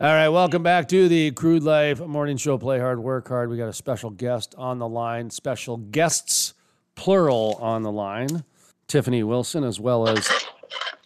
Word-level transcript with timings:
All 0.00 0.08
right, 0.14 0.28
welcome 0.30 0.62
back 0.62 0.88
to 0.88 1.08
the 1.08 1.30
Crude 1.32 1.62
Life 1.62 2.00
Morning 2.00 2.38
Show. 2.38 2.56
Play 2.56 2.78
hard, 2.78 3.00
work 3.00 3.28
hard. 3.28 3.50
We 3.50 3.58
got 3.58 3.68
a 3.68 3.72
special 3.72 4.08
guest 4.08 4.54
on 4.56 4.78
the 4.78 4.88
line, 4.88 5.28
special 5.28 5.76
guests, 5.76 6.54
plural, 6.94 7.58
on 7.60 7.82
the 7.82 7.92
line. 7.92 8.44
Tiffany 8.88 9.22
Wilson, 9.22 9.62
as 9.62 9.78
well 9.78 10.08
as 10.08 10.26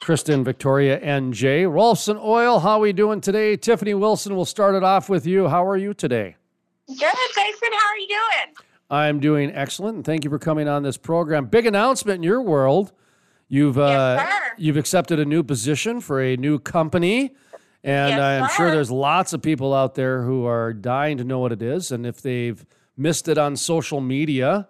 Kristyn, 0.01 0.45
Victoria, 0.45 1.01
and 1.01 1.35
Jay. 1.35 1.65
Rolfson 1.65 2.23
Oil, 2.23 2.61
how 2.61 2.77
are 2.77 2.81
we 2.81 2.93
doing 2.93 3.21
today? 3.21 3.57
Tiffany 3.57 3.95
Wilson, 3.95 4.37
we'll 4.37 4.45
start 4.45 4.77
it 4.77 4.85
off 4.85 5.09
with 5.09 5.27
you. 5.27 5.49
How 5.49 5.67
are 5.67 5.77
you 5.77 5.93
today? 5.93 6.37
Good, 6.87 6.97
Jason. 6.99 7.69
How 7.73 7.89
are 7.89 7.99
you 7.99 8.09
doing? 8.09 8.55
I'm 8.91 9.19
doing 9.19 9.51
excellent, 9.53 9.97
and 9.97 10.05
thank 10.05 10.23
you 10.23 10.31
for 10.31 10.39
coming 10.39 10.69
on 10.69 10.85
this 10.85 10.97
program. 10.97 11.47
Big 11.47 11.67
announcement 11.67 12.19
in 12.19 12.23
your 12.23 12.41
world. 12.43 12.93
You've 13.49 13.77
uh, 13.77 14.17
Yes, 14.19 14.29
sir. 14.29 14.53
you've 14.57 14.77
accepted 14.77 15.19
a 15.19 15.25
new 15.25 15.43
position 15.43 16.01
for 16.01 16.23
a 16.23 16.37
new 16.37 16.59
company, 16.61 17.35
and 17.85 18.17
Yes, 18.17 18.43
I'm 18.43 18.49
sure 18.57 18.71
there's 18.71 18.91
lots 18.91 19.35
of 19.35 19.43
people 19.43 19.75
out 19.75 19.95
there 19.95 20.23
who 20.23 20.47
are 20.47 20.73
dying 20.73 21.19
to 21.19 21.25
know 21.25 21.39
what 21.39 21.53
it 21.53 21.61
is. 21.61 21.93
And 21.93 22.07
if 22.07 22.23
they've 22.23 22.65
missed 22.97 23.29
it 23.29 23.37
on 23.37 23.57
social 23.57 24.01
media, 24.01 24.69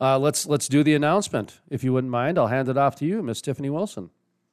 uh, 0.00 0.18
let's 0.18 0.44
let's 0.44 0.66
do 0.66 0.82
the 0.82 0.94
announcement. 0.94 1.60
If 1.70 1.84
you 1.84 1.92
wouldn't 1.92 2.10
mind, 2.10 2.36
I'll 2.36 2.48
hand 2.48 2.68
it 2.68 2.76
off 2.76 2.96
to 2.96 3.06
you, 3.06 3.22
Miss 3.22 3.40
Tiffany 3.40 3.70
Wilson. 3.70 4.10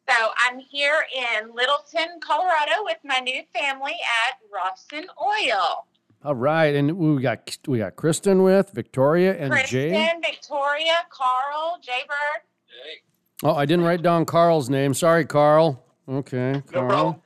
So 0.07 0.15
I'm 0.48 0.59
here 0.59 1.03
in 1.15 1.53
Littleton, 1.55 2.20
Colorado, 2.20 2.84
with 2.84 2.98
my 3.03 3.20
new 3.20 3.41
family 3.53 3.93
at 3.93 4.37
Rolfson 4.53 5.05
Oil. 5.20 5.87
All 6.23 6.35
right, 6.35 6.76
and 6.76 6.98
we 6.98 7.21
got 7.23 7.57
we 7.67 7.79
got 7.79 7.95
Kristyn 7.95 8.43
with 8.43 8.70
Victoria 8.70 9.35
and 9.35 9.51
Jay. 9.51 9.90
Kristyn, 9.90 9.91
Jay. 9.91 10.31
Victoria, 10.31 10.93
Carl, 11.09 11.79
Jay 11.81 12.03
Bird. 12.07 13.49
Oh, 13.49 13.55
I 13.55 13.65
didn't 13.65 13.84
write 13.84 14.03
down 14.03 14.26
Carl's 14.26 14.70
name. 14.70 14.93
Sorry, 14.93 15.26
Carl. 15.26 15.84
Okay, 16.07 16.62
Carl. 16.71 16.87
problem. 16.87 17.23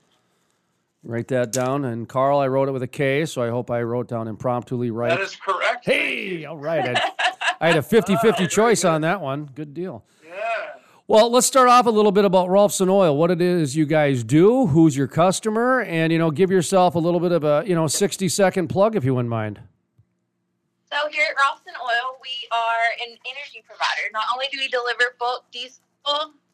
Write 1.08 1.30
that 1.30 1.54
down. 1.54 1.86
And 1.86 2.08
Carl, 2.08 2.40
I 2.40 2.48
wrote 2.48 2.68
it 2.68 2.74
with 2.74 2.84
a 2.84 2.88
K, 2.88 3.26
so 3.26 3.42
I 3.42 3.50
hope 3.50 3.72
I 3.72 3.82
wrote 3.82 4.10
down 4.10 4.28
impromptuly 4.28 4.92
right. 4.92 5.12
That 5.12 5.22
is 5.22 5.38
correct. 5.38 5.86
hey, 5.86 6.44
all 6.44 6.58
right. 6.58 6.98
I, 6.98 7.12
I 7.62 7.68
had 7.68 7.78
a 7.78 7.82
50 7.82 8.18
50 8.18 8.30
very 8.38 8.48
choice 8.50 8.84
on 8.84 9.02
that 9.02 9.22
one. 9.22 9.50
Good 9.56 9.74
deal. 9.74 10.04
Yeah. 10.28 10.34
Well, 11.08 11.32
let's 11.32 11.48
start 11.48 11.70
off 11.70 11.86
a 11.86 11.90
little 11.90 12.12
bit 12.12 12.26
about 12.26 12.50
Rolfson 12.50 12.90
Oil, 12.90 13.16
what 13.16 13.32
it 13.32 13.42
is 13.42 13.74
you 13.74 13.86
guys 13.86 14.26
do, 14.26 14.68
who's 14.68 14.98
your 14.98 15.08
customer, 15.08 15.80
and, 15.84 16.12
you 16.12 16.20
know, 16.20 16.30
give 16.30 16.52
yourself 16.52 16.96
a 16.96 17.00
little 17.00 17.22
bit 17.22 17.32
of 17.32 17.46
a, 17.46 17.64
you 17.66 17.74
know, 17.74 17.88
60 17.88 18.28
second 18.28 18.68
plug 18.68 18.98
if 18.98 19.06
you 19.06 19.16
wouldn't 19.16 19.30
mind. 19.30 19.62
So 20.92 20.98
here 21.10 21.26
at 21.30 21.38
Rolfson 21.38 21.80
Oil, 21.82 22.18
we 22.22 22.36
are 22.52 23.08
an 23.08 23.16
energy 23.26 23.64
provider. 23.66 24.12
Not 24.12 24.26
only 24.34 24.48
do 24.52 24.58
we 24.60 24.68
deliver 24.68 25.16
bulk 25.18 25.46
diesel 25.52 25.84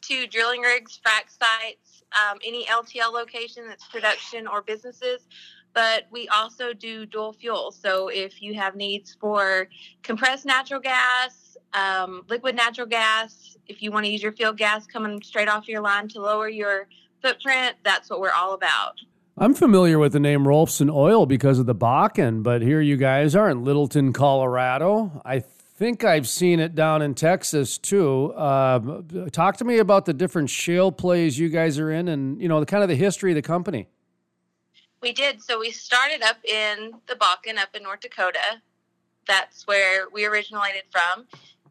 to 0.02 0.26
drilling 0.26 0.60
rigs, 0.60 1.00
frac 1.04 1.30
sites, 1.30 2.02
um, 2.12 2.38
any 2.44 2.64
LTL 2.66 3.12
location 3.12 3.66
that's 3.66 3.86
production 3.88 4.46
or 4.46 4.62
businesses, 4.62 5.26
but 5.72 6.04
we 6.10 6.28
also 6.28 6.72
do 6.72 7.06
dual 7.06 7.32
fuel. 7.32 7.72
So 7.72 8.08
if 8.08 8.40
you 8.40 8.54
have 8.54 8.76
needs 8.76 9.16
for 9.20 9.68
compressed 10.02 10.46
natural 10.46 10.80
gas, 10.80 11.56
um, 11.72 12.22
liquid 12.28 12.54
natural 12.54 12.86
gas, 12.86 13.56
if 13.66 13.82
you 13.82 13.90
want 13.90 14.06
to 14.06 14.12
use 14.12 14.22
your 14.22 14.32
field 14.32 14.56
gas 14.56 14.86
coming 14.86 15.22
straight 15.22 15.48
off 15.48 15.68
your 15.68 15.80
line 15.80 16.08
to 16.08 16.20
lower 16.20 16.48
your 16.48 16.88
footprint, 17.22 17.76
that's 17.82 18.10
what 18.10 18.20
we're 18.20 18.30
all 18.30 18.54
about. 18.54 19.00
I'm 19.36 19.52
familiar 19.52 19.98
with 19.98 20.12
the 20.12 20.20
name 20.20 20.44
Rolfson 20.44 20.94
Oil 20.94 21.26
because 21.26 21.58
of 21.58 21.66
the 21.66 21.74
Bakken, 21.74 22.44
but 22.44 22.62
here 22.62 22.80
you 22.80 22.96
guys 22.96 23.34
are 23.34 23.50
in 23.50 23.64
Littleton, 23.64 24.12
Colorado. 24.12 25.20
I 25.24 25.40
think 25.74 26.04
I've 26.04 26.28
seen 26.28 26.60
it 26.60 26.74
down 26.74 27.02
in 27.02 27.14
Texas 27.14 27.78
too. 27.78 28.32
Uh, 28.34 29.02
talk 29.32 29.56
to 29.58 29.64
me 29.64 29.78
about 29.78 30.06
the 30.06 30.14
different 30.14 30.50
shale 30.50 30.92
plays 30.92 31.38
you 31.38 31.48
guys 31.48 31.78
are 31.78 31.90
in, 31.90 32.08
and 32.08 32.40
you 32.40 32.48
know 32.48 32.60
the 32.60 32.66
kind 32.66 32.82
of 32.82 32.88
the 32.88 32.96
history 32.96 33.32
of 33.32 33.36
the 33.36 33.42
company. 33.42 33.88
We 35.02 35.12
did. 35.12 35.42
So 35.42 35.58
we 35.60 35.70
started 35.70 36.22
up 36.22 36.42
in 36.44 36.92
the 37.06 37.14
Bakken, 37.14 37.58
up 37.58 37.74
in 37.74 37.82
North 37.82 38.00
Dakota. 38.00 38.62
That's 39.26 39.66
where 39.66 40.08
we 40.10 40.24
originated 40.24 40.84
from. 40.90 41.26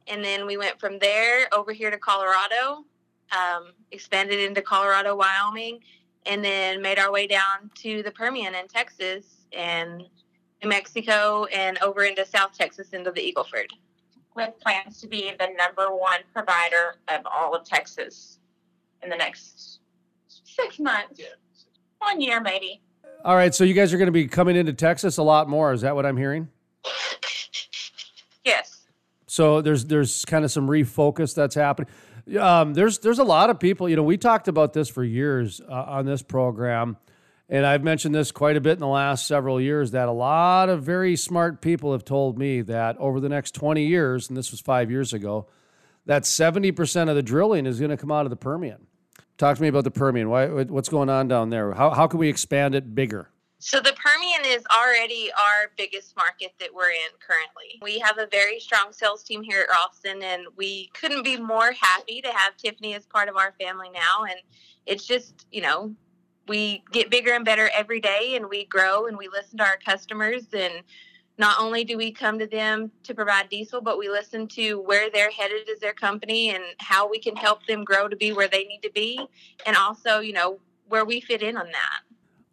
And 0.08 0.24
then 0.24 0.46
we 0.46 0.58
went 0.58 0.80
from 0.80 1.00
there 1.00 1.48
over 1.54 1.72
here 1.72 1.90
to 1.90 1.98
Colorado, 1.98 2.86
um, 3.32 3.72
expanded 3.92 4.40
into 4.40 4.62
Colorado, 4.62 5.16
Wyoming, 5.16 5.80
and 6.26 6.44
then 6.44 6.82
made 6.82 7.00
our 7.00 7.12
way 7.12 7.26
down 7.26 7.72
to 7.76 8.04
the 8.04 8.12
Permian 8.12 8.54
in 8.54 8.68
Texas 8.68 9.26
and 9.52 10.04
New 10.62 10.70
Mexico 10.70 11.46
and 11.46 11.78
over 11.80 12.04
into 12.04 12.26
South 12.26 12.56
Texas 12.56 12.90
into 12.90 13.12
the 13.12 13.34
Eagleford. 13.34 13.68
With 14.36 14.60
plans 14.60 15.00
to 15.02 15.08
be 15.08 15.32
the 15.40 15.48
number 15.58 15.96
one 15.96 16.20
provider 16.34 16.96
of 17.10 17.22
all 17.26 17.54
of 17.56 17.64
Texas 17.66 18.40
in 19.02 19.10
the 19.10 19.16
next 19.18 19.80
six 20.28 20.80
months, 20.80 21.20
Yeah. 21.20 21.28
one 22.00 22.22
year 22.22 22.40
maybe. 22.42 22.82
All 23.26 23.36
right, 23.36 23.54
so 23.56 23.64
you 23.64 23.74
guys 23.74 23.94
are 23.94 23.98
going 23.98 24.08
to 24.08 24.12
be 24.12 24.28
coming 24.28 24.56
into 24.56 24.74
Texas 24.74 25.18
a 25.18 25.24
lot 25.24 25.48
more. 25.48 25.72
Is 25.74 25.82
that 25.82 25.96
what 25.96 26.06
I'm 26.06 26.18
hearing? 26.18 26.50
Yes. 28.44 28.82
So 29.28 29.62
there's 29.62 29.86
there's 29.86 30.26
kind 30.26 30.44
of 30.46 30.52
some 30.52 30.68
refocus 30.68 31.34
that's 31.34 31.56
happening. 31.56 31.90
Um, 32.38 32.74
there's 32.74 33.00
there's 33.00 33.20
a 33.20 33.24
lot 33.24 33.50
of 33.50 33.60
people. 33.60 33.88
You 33.90 33.96
know, 33.96 34.04
we 34.04 34.18
talked 34.18 34.48
about 34.48 34.74
this 34.74 34.90
for 34.90 35.04
years 35.04 35.62
uh, 35.62 35.72
on 35.88 36.06
this 36.06 36.22
program, 36.22 36.98
and 37.50 37.66
I've 37.66 37.84
mentioned 37.84 38.16
this 38.16 38.32
quite 38.32 38.56
a 38.56 38.62
bit 38.62 38.74
in 38.74 38.80
the 38.80 38.88
last 38.88 39.28
several 39.28 39.60
years. 39.60 39.92
That 39.92 40.08
a 40.08 40.14
lot 40.14 40.70
of 40.70 40.84
very 40.84 41.16
smart 41.16 41.62
people 41.62 41.92
have 41.92 42.06
told 42.06 42.38
me 42.38 42.62
that 42.62 42.98
over 42.98 43.20
the 43.20 43.30
next 43.30 43.52
20 43.52 43.86
years, 43.86 44.30
and 44.30 44.38
this 44.38 44.52
was 44.52 44.62
five 44.62 44.90
years 44.90 45.14
ago, 45.14 45.48
that 46.06 46.26
70 46.26 46.72
percent 46.72 47.10
of 47.10 47.16
the 47.16 47.24
drilling 47.24 47.66
is 47.66 47.80
going 47.80 47.92
to 47.92 47.98
come 47.98 48.12
out 48.12 48.26
of 48.26 48.30
the 48.30 48.36
Permian. 48.36 48.88
Talk 49.38 49.58
to 49.58 49.62
me 49.62 49.68
about 49.68 49.84
the 49.84 49.92
Permian. 49.92 50.30
Why, 50.30 50.48
what's 50.48 50.90
going 50.90 51.10
on 51.10 51.28
down 51.28 51.50
there? 51.50 51.74
How 51.74 51.90
how 51.90 52.08
can 52.08 52.20
we 52.20 52.30
expand 52.30 52.76
it 52.76 52.96
bigger? 52.96 53.30
So 53.66 53.80
the 53.80 53.94
Permian 53.94 54.58
is 54.58 54.66
already 54.76 55.32
our 55.32 55.72
biggest 55.78 56.18
market 56.18 56.52
that 56.60 56.74
we're 56.74 56.90
in 56.90 57.12
currently. 57.26 57.80
We 57.82 57.98
have 58.00 58.18
a 58.18 58.28
very 58.30 58.60
strong 58.60 58.92
sales 58.92 59.24
team 59.24 59.42
here 59.42 59.62
at 59.62 59.70
Rolfson, 59.70 60.22
and 60.22 60.44
we 60.58 60.92
couldn't 60.94 61.24
be 61.24 61.38
more 61.38 61.72
happy 61.72 62.22
to 62.24 62.28
have 62.28 62.58
Tiffany 62.58 62.94
as 62.94 63.06
part 63.06 63.30
of 63.30 63.38
our 63.38 63.54
family 63.58 63.88
now. 63.94 64.26
And 64.26 64.38
it's 64.86 65.06
just, 65.06 65.46
you 65.50 65.62
know, 65.62 65.96
we 66.48 66.84
get 66.92 67.10
bigger 67.10 67.32
and 67.34 67.46
better 67.46 67.70
every 67.74 68.00
day, 68.00 68.34
and 68.36 68.50
we 68.50 68.66
grow 68.66 69.08
and 69.08 69.18
we 69.18 69.28
listen 69.28 69.58
to 69.60 69.64
our 69.64 69.78
customers. 69.78 70.46
And 70.54 70.84
not 71.38 71.60
only 71.60 71.84
do 71.84 71.98
we 71.98 72.12
come 72.12 72.38
to 72.40 72.48
them 72.48 72.92
to 73.04 73.14
provide 73.14 73.50
diesel, 73.50 73.82
but 73.82 73.98
we 73.98 74.10
listen 74.10 74.48
to 74.50 74.80
where 74.82 75.10
they're 75.10 75.32
headed 75.32 75.70
as 75.70 75.80
their 75.80 75.94
company 75.94 76.50
and 76.50 76.64
how 76.80 77.10
we 77.10 77.20
can 77.20 77.36
help 77.36 77.66
them 77.66 77.84
grow 77.84 78.08
to 78.08 78.16
be 78.16 78.32
where 78.34 78.48
they 78.48 78.66
need 78.66 78.82
to 78.84 78.92
be, 78.92 79.20
and 79.66 79.76
also, 79.76 80.20
you 80.20 80.34
know, 80.34 80.60
where 80.90 81.06
we 81.06 81.22
fit 81.22 81.42
in 81.42 81.58
on 81.58 81.66
that. 81.68 82.02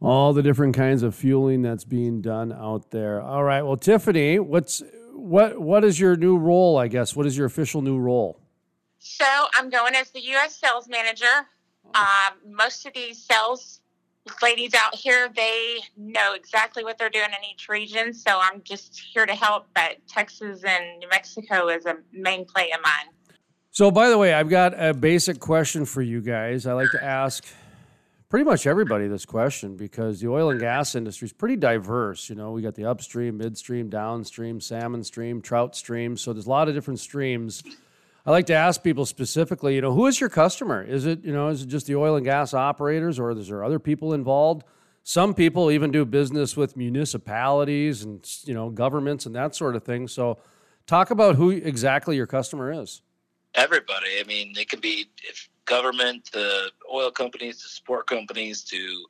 all 0.00 0.32
the 0.32 0.42
different 0.42 0.74
kinds 0.74 1.02
of 1.02 1.14
fueling 1.14 1.60
that's 1.60 1.84
being 1.84 2.22
done 2.22 2.52
out 2.52 2.90
there. 2.90 3.20
All 3.20 3.44
right. 3.44 3.60
Well, 3.62 3.76
Tiffany, 3.76 4.38
what's 4.38 4.82
what 5.12 5.60
what 5.60 5.84
is 5.84 6.00
your 6.00 6.16
new 6.16 6.38
role, 6.38 6.78
I 6.78 6.88
guess? 6.88 7.14
What 7.14 7.26
is 7.26 7.36
your 7.36 7.46
official 7.46 7.82
new 7.82 7.98
role? 7.98 8.40
So 8.98 9.26
I'm 9.54 9.68
going 9.68 9.94
as 9.94 10.10
the 10.10 10.20
U.S. 10.20 10.56
sales 10.58 10.88
manager. 10.88 11.26
Um, 11.94 12.34
most 12.46 12.86
of 12.86 12.94
these 12.94 13.18
sales 13.22 13.79
ladies 14.42 14.74
out 14.74 14.94
here, 14.94 15.30
they 15.34 15.78
know 15.96 16.34
exactly 16.34 16.84
what 16.84 16.98
they're 16.98 17.10
doing 17.10 17.28
in 17.28 17.50
each 17.50 17.68
region. 17.68 18.12
So 18.12 18.38
I'm 18.40 18.62
just 18.62 19.00
here 19.12 19.26
to 19.26 19.34
help. 19.34 19.66
But 19.74 19.96
Texas 20.06 20.62
and 20.64 20.98
New 20.98 21.08
Mexico 21.08 21.68
is 21.68 21.86
a 21.86 21.96
main 22.12 22.44
play 22.44 22.70
of 22.72 22.80
mine. 22.82 23.12
So, 23.70 23.90
by 23.90 24.08
the 24.08 24.18
way, 24.18 24.34
I've 24.34 24.48
got 24.48 24.74
a 24.76 24.92
basic 24.92 25.38
question 25.38 25.84
for 25.84 26.02
you 26.02 26.20
guys. 26.20 26.66
I 26.66 26.72
like 26.72 26.90
to 26.90 27.02
ask 27.02 27.44
pretty 28.28 28.44
much 28.44 28.66
everybody 28.66 29.06
this 29.06 29.24
question 29.24 29.76
because 29.76 30.20
the 30.20 30.28
oil 30.28 30.50
and 30.50 30.58
gas 30.58 30.94
industry 30.94 31.26
is 31.26 31.32
pretty 31.32 31.56
diverse. 31.56 32.28
You 32.28 32.34
know, 32.34 32.50
we 32.50 32.62
got 32.62 32.74
the 32.74 32.84
upstream, 32.84 33.38
midstream, 33.38 33.88
downstream, 33.88 34.60
salmon 34.60 35.04
stream, 35.04 35.40
trout 35.40 35.76
stream. 35.76 36.16
So 36.16 36.32
there's 36.32 36.46
a 36.46 36.50
lot 36.50 36.68
of 36.68 36.74
different 36.74 37.00
streams. 37.00 37.62
I 38.26 38.30
like 38.30 38.46
to 38.46 38.54
ask 38.54 38.82
people 38.82 39.06
specifically, 39.06 39.74
you 39.74 39.80
know, 39.80 39.92
who 39.92 40.06
is 40.06 40.20
your 40.20 40.28
customer? 40.28 40.82
Is 40.82 41.06
it, 41.06 41.24
you 41.24 41.32
know, 41.32 41.48
is 41.48 41.62
it 41.62 41.66
just 41.68 41.86
the 41.86 41.96
oil 41.96 42.16
and 42.16 42.24
gas 42.24 42.52
operators 42.52 43.18
or 43.18 43.30
is 43.30 43.48
there 43.48 43.64
other 43.64 43.78
people 43.78 44.12
involved? 44.12 44.64
Some 45.02 45.32
people 45.34 45.70
even 45.70 45.90
do 45.90 46.04
business 46.04 46.56
with 46.56 46.76
municipalities 46.76 48.02
and, 48.04 48.26
you 48.44 48.52
know, 48.52 48.68
governments 48.68 49.24
and 49.24 49.34
that 49.34 49.54
sort 49.54 49.74
of 49.74 49.84
thing. 49.84 50.06
So 50.08 50.38
talk 50.86 51.10
about 51.10 51.36
who 51.36 51.50
exactly 51.50 52.16
your 52.16 52.26
customer 52.26 52.70
is. 52.70 53.00
everybody. 53.54 54.20
I 54.20 54.24
mean, 54.26 54.54
it 54.56 54.68
can 54.68 54.80
be 54.80 55.06
if 55.28 55.48
government, 55.64 56.30
the 56.32 56.70
oil 56.92 57.10
companies, 57.10 57.62
the 57.62 57.68
support 57.68 58.06
companies, 58.06 58.62
to 58.64 59.06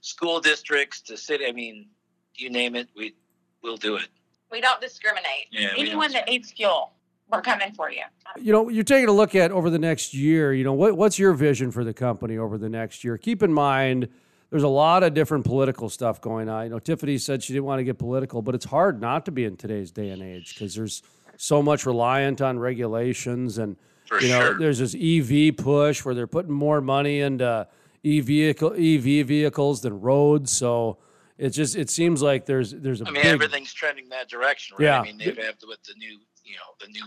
school 0.00 0.40
districts, 0.40 1.00
to 1.02 1.16
city. 1.16 1.46
I 1.46 1.52
mean, 1.52 1.86
you 2.34 2.50
name 2.50 2.74
it, 2.74 2.88
we 2.96 3.14
we'll 3.62 3.76
do 3.76 3.96
it. 3.96 4.08
We 4.50 4.60
don't 4.60 4.80
discriminate. 4.80 5.46
Yeah, 5.50 5.70
we 5.76 5.82
Anyone 5.82 6.12
that 6.12 6.26
needs 6.26 6.52
fuel, 6.52 6.92
we're 7.30 7.42
coming 7.42 7.72
for 7.72 7.90
you. 7.90 8.02
you 8.40 8.52
know, 8.52 8.68
you're 8.68 8.84
taking 8.84 9.08
a 9.08 9.12
look 9.12 9.34
at 9.34 9.50
over 9.52 9.70
the 9.70 9.78
next 9.78 10.14
year. 10.14 10.52
You 10.52 10.64
know, 10.64 10.72
what, 10.72 10.96
what's 10.96 11.18
your 11.18 11.32
vision 11.32 11.70
for 11.70 11.84
the 11.84 11.94
company 11.94 12.38
over 12.38 12.58
the 12.58 12.68
next 12.68 13.04
year? 13.04 13.18
Keep 13.18 13.42
in 13.42 13.52
mind, 13.52 14.08
there's 14.50 14.62
a 14.62 14.68
lot 14.68 15.02
of 15.02 15.14
different 15.14 15.44
political 15.44 15.88
stuff 15.88 16.20
going 16.20 16.48
on. 16.48 16.64
You 16.64 16.70
know, 16.70 16.78
Tiffany 16.78 17.18
said 17.18 17.42
she 17.42 17.52
didn't 17.52 17.66
want 17.66 17.78
to 17.78 17.84
get 17.84 17.98
political, 17.98 18.42
but 18.42 18.54
it's 18.54 18.64
hard 18.64 19.00
not 19.00 19.24
to 19.26 19.30
be 19.30 19.44
in 19.44 19.56
today's 19.56 19.90
day 19.90 20.10
and 20.10 20.22
age 20.22 20.54
because 20.54 20.74
there's 20.74 21.02
so 21.36 21.62
much 21.62 21.86
reliant 21.86 22.40
on 22.40 22.58
regulations 22.58 23.58
and 23.58 23.76
For 24.06 24.20
you 24.20 24.28
know, 24.28 24.40
sure. 24.40 24.58
there's 24.58 24.78
this 24.78 24.94
EV 24.94 25.56
push 25.56 26.04
where 26.04 26.14
they're 26.14 26.26
putting 26.26 26.52
more 26.52 26.80
money 26.80 27.20
into 27.20 27.66
EV 28.04 28.24
vehicle 28.24 28.72
EV 28.72 29.26
vehicles 29.26 29.82
than 29.82 30.00
roads. 30.00 30.52
So 30.52 30.98
it 31.38 31.50
just 31.50 31.76
it 31.76 31.88
seems 31.88 32.20
like 32.20 32.44
there's 32.44 32.72
there's 32.72 33.00
a 33.00 33.06
I 33.06 33.10
mean, 33.10 33.22
big, 33.22 33.32
everything's 33.32 33.72
trending 33.72 34.08
that 34.10 34.28
direction, 34.28 34.76
right? 34.78 34.84
Yeah. 34.84 35.00
I 35.00 35.04
mean, 35.04 35.18
they 35.18 35.24
have 35.46 35.58
to, 35.58 35.66
with 35.66 35.82
the 35.84 35.94
new, 35.96 36.18
you 36.44 36.56
know, 36.56 36.74
the 36.80 36.88
new, 36.88 37.04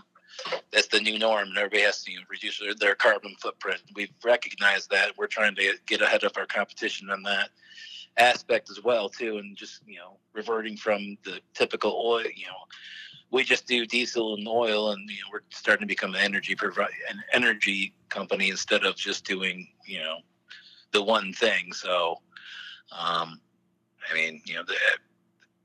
that's 0.72 0.88
the 0.88 1.00
new 1.00 1.20
norm, 1.20 1.50
and 1.50 1.58
everybody 1.58 1.84
has 1.84 2.04
to 2.04 2.12
reduce 2.30 2.60
their, 2.60 2.76
their 2.76 2.96
carbon 2.96 3.36
footprint. 3.42 3.82
We've 3.96 4.14
recognized 4.24 4.90
that. 4.92 5.18
We're 5.18 5.28
trying 5.28 5.56
to 5.56 5.74
get 5.86 6.02
ahead 6.02 6.24
of 6.24 6.34
our 6.38 6.46
competition 6.46 7.10
on 7.10 7.24
that 7.24 7.50
aspect 8.18 8.70
as 8.70 8.84
well, 8.84 9.10
too, 9.10 9.38
and 9.38 9.56
just 9.56 9.82
you 9.88 9.98
know, 9.98 10.18
reverting 10.34 10.78
from 10.78 11.18
the 11.24 11.40
typical 11.54 11.92
oil, 11.92 12.24
you 12.24 12.46
know. 12.46 12.54
We 13.32 13.44
just 13.44 13.66
do 13.66 13.86
diesel 13.86 14.36
and 14.36 14.48
oil, 14.48 14.92
and 14.92 15.10
you 15.10 15.16
know 15.16 15.30
we're 15.32 15.42
starting 15.50 15.88
to 15.88 15.92
become 15.92 16.14
an 16.14 16.22
energy 16.22 16.56
provi- 16.56 16.82
an 17.10 17.24
energy 17.32 17.94
company 18.10 18.50
instead 18.50 18.84
of 18.84 18.96
just 18.96 19.26
doing 19.26 19.68
you 19.86 20.00
know 20.00 20.18
the 20.92 21.02
one 21.04 21.34
thing. 21.34 21.74
So, 21.74 22.22
um, 22.92 23.42
I 24.10 24.14
mean, 24.14 24.42
you 24.46 24.56
know, 24.56 24.64
the 24.64 24.76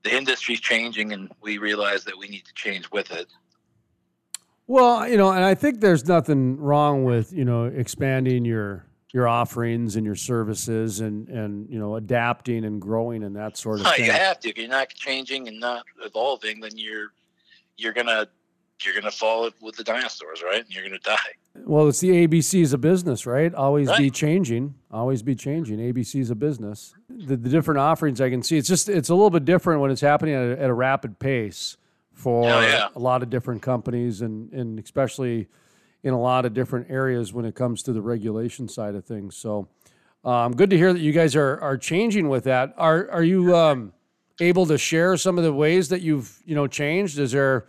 the 0.02 0.16
industry's 0.16 0.60
changing, 0.60 1.12
and 1.12 1.30
we 1.40 1.58
realize 1.58 2.04
that 2.04 2.16
we 2.16 2.28
need 2.28 2.44
to 2.46 2.54
change 2.54 2.90
with 2.90 3.10
it. 3.10 3.26
Well, 4.68 5.08
you 5.08 5.16
know, 5.16 5.30
and 5.32 5.42
I 5.42 5.54
think 5.54 5.80
there's 5.80 6.06
nothing 6.06 6.58
wrong 6.58 7.02
with 7.04 7.32
you 7.32 7.44
know 7.44 7.64
expanding 7.64 8.44
your 8.44 8.84
your 9.14 9.26
offerings 9.26 9.96
and 9.96 10.04
your 10.04 10.14
services 10.14 11.00
and 11.00 11.26
and 11.28 11.68
you 11.70 11.78
know 11.78 11.96
adapting 11.96 12.64
and 12.64 12.80
growing 12.80 13.24
and 13.24 13.34
that 13.36 13.56
sort 13.56 13.80
of 13.80 13.84
No, 13.86 13.92
thing. 13.92 14.04
you 14.04 14.12
have 14.12 14.38
to. 14.40 14.50
If 14.50 14.58
you're 14.58 14.68
not 14.68 14.90
changing 14.90 15.48
and 15.48 15.58
not 15.58 15.84
evolving, 16.04 16.60
then 16.60 16.72
you're 16.76 17.08
you're 17.78 17.94
gonna 17.94 18.28
you're 18.84 18.94
gonna 18.94 19.10
fall 19.10 19.50
with 19.62 19.76
the 19.76 19.84
dinosaurs, 19.84 20.42
right? 20.42 20.62
And 20.62 20.68
you're 20.70 20.84
gonna 20.84 20.98
die. 20.98 21.16
Well, 21.64 21.88
it's 21.88 22.00
the 22.00 22.10
ABCs 22.28 22.74
of 22.74 22.82
business, 22.82 23.24
right? 23.26 23.52
Always 23.54 23.90
be 23.96 24.10
changing. 24.10 24.74
Always 24.92 25.22
be 25.22 25.34
changing. 25.34 25.78
ABCs 25.78 26.30
of 26.30 26.38
business. 26.38 26.94
The, 27.08 27.36
the 27.36 27.48
different 27.48 27.80
offerings 27.80 28.20
I 28.20 28.28
can 28.28 28.42
see. 28.42 28.58
It's 28.58 28.68
just 28.68 28.90
it's 28.90 29.08
a 29.08 29.14
little 29.14 29.30
bit 29.30 29.46
different 29.46 29.80
when 29.80 29.90
it's 29.90 30.02
happening 30.02 30.34
at 30.34 30.42
a, 30.58 30.62
at 30.62 30.68
a 30.70 30.74
rapid 30.74 31.18
pace 31.18 31.78
for 32.18 32.44
yeah. 32.44 32.88
a 32.96 32.98
lot 32.98 33.22
of 33.22 33.30
different 33.30 33.62
companies 33.62 34.22
and 34.22 34.52
and 34.52 34.78
especially 34.80 35.46
in 36.02 36.12
a 36.12 36.20
lot 36.20 36.44
of 36.44 36.52
different 36.52 36.90
areas 36.90 37.32
when 37.32 37.44
it 37.44 37.54
comes 37.54 37.82
to 37.84 37.92
the 37.92 38.00
regulation 38.00 38.68
side 38.68 38.94
of 38.94 39.04
things. 39.04 39.36
So, 39.36 39.68
um, 40.24 40.54
good 40.54 40.70
to 40.70 40.76
hear 40.76 40.92
that 40.92 41.00
you 41.00 41.12
guys 41.12 41.36
are 41.36 41.60
are 41.60 41.78
changing 41.78 42.28
with 42.28 42.44
that. 42.44 42.74
Are 42.76 43.08
are 43.10 43.22
you 43.22 43.56
um, 43.56 43.92
able 44.40 44.66
to 44.66 44.76
share 44.76 45.16
some 45.16 45.38
of 45.38 45.44
the 45.44 45.52
ways 45.52 45.88
that 45.90 46.02
you've 46.02 46.40
you 46.44 46.56
know 46.56 46.66
changed? 46.66 47.20
Is 47.20 47.32
there, 47.32 47.66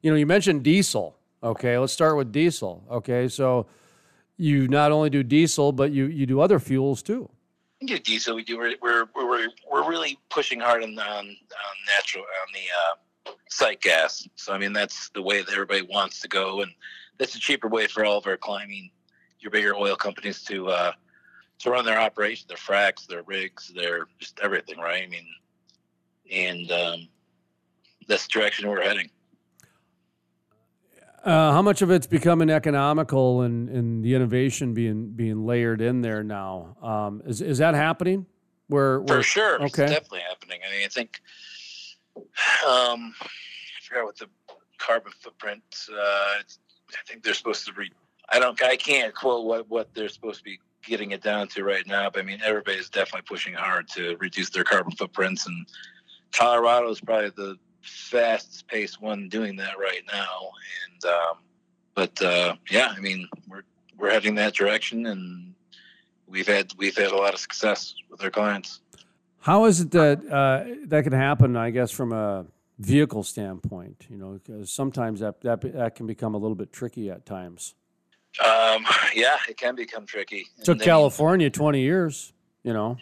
you 0.00 0.10
know, 0.10 0.16
you 0.16 0.26
mentioned 0.26 0.62
diesel. 0.62 1.16
Okay, 1.42 1.76
let's 1.76 1.92
start 1.92 2.16
with 2.16 2.32
diesel. 2.32 2.82
Okay, 2.90 3.28
so 3.28 3.66
you 4.38 4.66
not 4.68 4.92
only 4.92 5.10
do 5.10 5.22
diesel, 5.22 5.72
but 5.72 5.92
you 5.92 6.06
you 6.06 6.24
do 6.24 6.40
other 6.40 6.58
fuels 6.58 7.02
too. 7.02 7.28
We 7.82 7.86
do 7.86 7.98
diesel. 7.98 8.34
We 8.34 8.44
do. 8.44 8.56
We're 8.56 8.76
we're 8.80 9.04
we're, 9.14 9.48
we're 9.70 9.88
really 9.88 10.18
pushing 10.30 10.60
hard 10.60 10.82
on 10.82 10.98
on, 10.98 11.26
on 11.26 11.74
natural 11.94 12.24
on 12.24 12.52
the 12.54 12.60
uh, 12.60 12.96
site 13.48 13.80
gas. 13.80 14.28
So 14.36 14.52
I 14.52 14.58
mean 14.58 14.72
that's 14.72 15.10
the 15.10 15.22
way 15.22 15.42
that 15.42 15.52
everybody 15.52 15.82
wants 15.82 16.20
to 16.20 16.28
go, 16.28 16.62
and 16.62 16.70
that's 17.18 17.34
a 17.34 17.38
cheaper 17.38 17.68
way 17.68 17.86
for 17.86 18.04
all 18.04 18.18
of 18.18 18.26
our 18.26 18.36
climbing, 18.36 18.90
your 19.40 19.50
bigger 19.50 19.74
oil 19.74 19.96
companies 19.96 20.42
to 20.44 20.68
uh, 20.68 20.92
to 21.60 21.70
run 21.70 21.84
their 21.84 22.00
operation, 22.00 22.46
their 22.48 22.56
fracks, 22.56 23.06
their 23.06 23.22
rigs, 23.22 23.72
their 23.74 24.06
just 24.18 24.40
everything, 24.40 24.78
right? 24.78 25.02
I 25.02 25.06
mean, 25.06 25.26
and 26.30 26.70
um, 26.72 27.08
that's 28.08 28.26
the 28.26 28.38
direction 28.38 28.68
we're 28.68 28.82
heading. 28.82 29.10
Uh, 31.22 31.52
how 31.52 31.60
much 31.60 31.82
of 31.82 31.90
it's 31.90 32.06
becoming 32.06 32.48
economical 32.48 33.42
and, 33.42 33.68
and 33.68 34.02
the 34.02 34.14
innovation 34.14 34.72
being 34.72 35.10
being 35.10 35.44
layered 35.44 35.82
in 35.82 36.00
there 36.00 36.22
now? 36.22 36.76
Um, 36.82 37.20
is 37.26 37.42
is 37.42 37.58
that 37.58 37.74
happening? 37.74 38.24
Where, 38.70 39.00
where 39.00 39.18
For 39.18 39.22
sure. 39.24 39.54
Okay. 39.56 39.66
It's 39.66 39.92
definitely 39.92 40.20
happening. 40.20 40.60
I 40.66 40.70
mean, 40.70 40.84
I 40.84 40.88
think, 40.88 41.20
um, 42.66 43.14
I 43.18 43.80
forgot 43.82 44.04
what 44.04 44.18
the 44.18 44.28
carbon 44.78 45.12
footprint, 45.20 45.62
uh, 45.92 45.94
I 45.96 46.42
think 47.06 47.22
they're 47.22 47.34
supposed 47.34 47.66
to 47.66 47.72
read, 47.72 47.92
I 48.28 48.38
don't, 48.38 48.60
I 48.62 48.76
can't 48.76 49.14
quote 49.14 49.46
what, 49.46 49.68
what 49.68 49.94
they're 49.94 50.08
supposed 50.08 50.38
to 50.38 50.44
be 50.44 50.58
getting 50.84 51.10
it 51.10 51.22
down 51.22 51.48
to 51.48 51.64
right 51.64 51.86
now, 51.86 52.08
but 52.10 52.20
I 52.20 52.22
mean, 52.24 52.40
everybody's 52.44 52.88
definitely 52.88 53.26
pushing 53.28 53.54
hard 53.54 53.88
to 53.88 54.16
reduce 54.18 54.50
their 54.50 54.64
carbon 54.64 54.92
footprints. 54.92 55.46
And 55.46 55.66
Colorado 56.32 56.90
is 56.90 57.00
probably 57.00 57.30
the 57.30 57.56
fastest 57.82 58.66
paced 58.66 59.00
one 59.00 59.28
doing 59.28 59.56
that 59.56 59.78
right 59.78 60.02
now. 60.10 60.50
And, 60.86 61.12
um, 61.12 61.36
but, 61.94 62.22
uh, 62.22 62.56
yeah, 62.70 62.94
I 62.96 63.00
mean, 63.00 63.28
we're, 63.48 63.62
we're 63.98 64.10
heading 64.10 64.36
that 64.36 64.54
direction 64.54 65.06
and, 65.06 65.50
We've 66.30 66.46
had 66.46 66.72
we've 66.78 66.96
had 66.96 67.10
a 67.10 67.16
lot 67.16 67.34
of 67.34 67.40
success 67.40 67.94
with 68.08 68.22
our 68.22 68.30
clients. 68.30 68.80
How 69.40 69.64
is 69.64 69.80
it 69.80 69.90
that 69.92 70.26
uh, 70.30 70.86
that 70.86 71.04
can 71.04 71.12
happen? 71.12 71.56
I 71.56 71.70
guess 71.70 71.90
from 71.90 72.12
a 72.12 72.46
vehicle 72.78 73.22
standpoint, 73.22 74.06
you 74.10 74.16
know, 74.16 74.38
because 74.44 74.70
sometimes 74.70 75.20
that, 75.20 75.40
that 75.42 75.60
that 75.74 75.94
can 75.94 76.06
become 76.06 76.34
a 76.34 76.38
little 76.38 76.54
bit 76.54 76.72
tricky 76.72 77.10
at 77.10 77.26
times. 77.26 77.74
Um, 78.44 78.86
yeah, 79.14 79.38
it 79.48 79.56
can 79.56 79.74
become 79.74 80.06
tricky. 80.06 80.46
Took 80.58 80.68
And, 80.68 80.68
I 80.68 80.84
mean, 80.84 80.86
California 80.86 81.50
twenty 81.50 81.80
years, 81.80 82.32
you 82.62 82.72
know. 82.72 82.96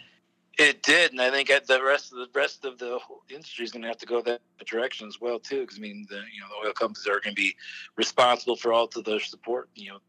It 0.57 0.83
did, 0.83 1.11
and 1.11 1.21
I 1.21 1.31
think 1.31 1.47
the 1.47 1.81
rest 1.81 2.11
of 2.11 2.17
the 2.17 2.27
rest 2.33 2.65
of 2.65 2.77
the 2.77 2.99
industry 3.29 3.63
is 3.63 3.71
going 3.71 3.83
to 3.83 3.87
have 3.87 3.97
to 3.99 4.05
go 4.05 4.21
that 4.23 4.41
direction 4.65 5.07
as 5.07 5.21
well 5.21 5.39
too. 5.39 5.61
Because 5.61 5.77
I 5.77 5.81
mean, 5.81 6.05
the 6.09 6.15
you 6.15 6.41
know 6.41 6.47
the 6.49 6.67
oil 6.67 6.73
companies 6.73 7.07
are 7.07 7.21
going 7.21 7.35
to 7.35 7.41
be 7.41 7.55
responsible 7.95 8.57
for 8.57 8.73
all 8.73 8.89
of 8.93 9.05
their 9.05 9.21
support. 9.21 9.69
You 9.75 9.91
know, 9.91 9.99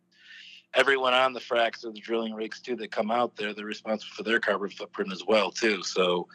everyone 0.75 1.14
on 1.14 1.32
the 1.32 1.40
fracks 1.40 1.84
or 1.84 1.93
the 1.93 2.00
drilling 2.00 2.34
rigs 2.34 2.61
too 2.61 2.76
that 2.76 2.90
come 2.90 3.11
out 3.11 3.37
there, 3.37 3.52
they're 3.52 3.64
responsible 3.64 4.12
for 4.14 4.22
their 4.22 4.40
carbon 4.40 4.70
footprint 4.70 5.12
as 5.12 5.25
well 5.26 5.50
too. 5.50 5.82
So 5.82 6.28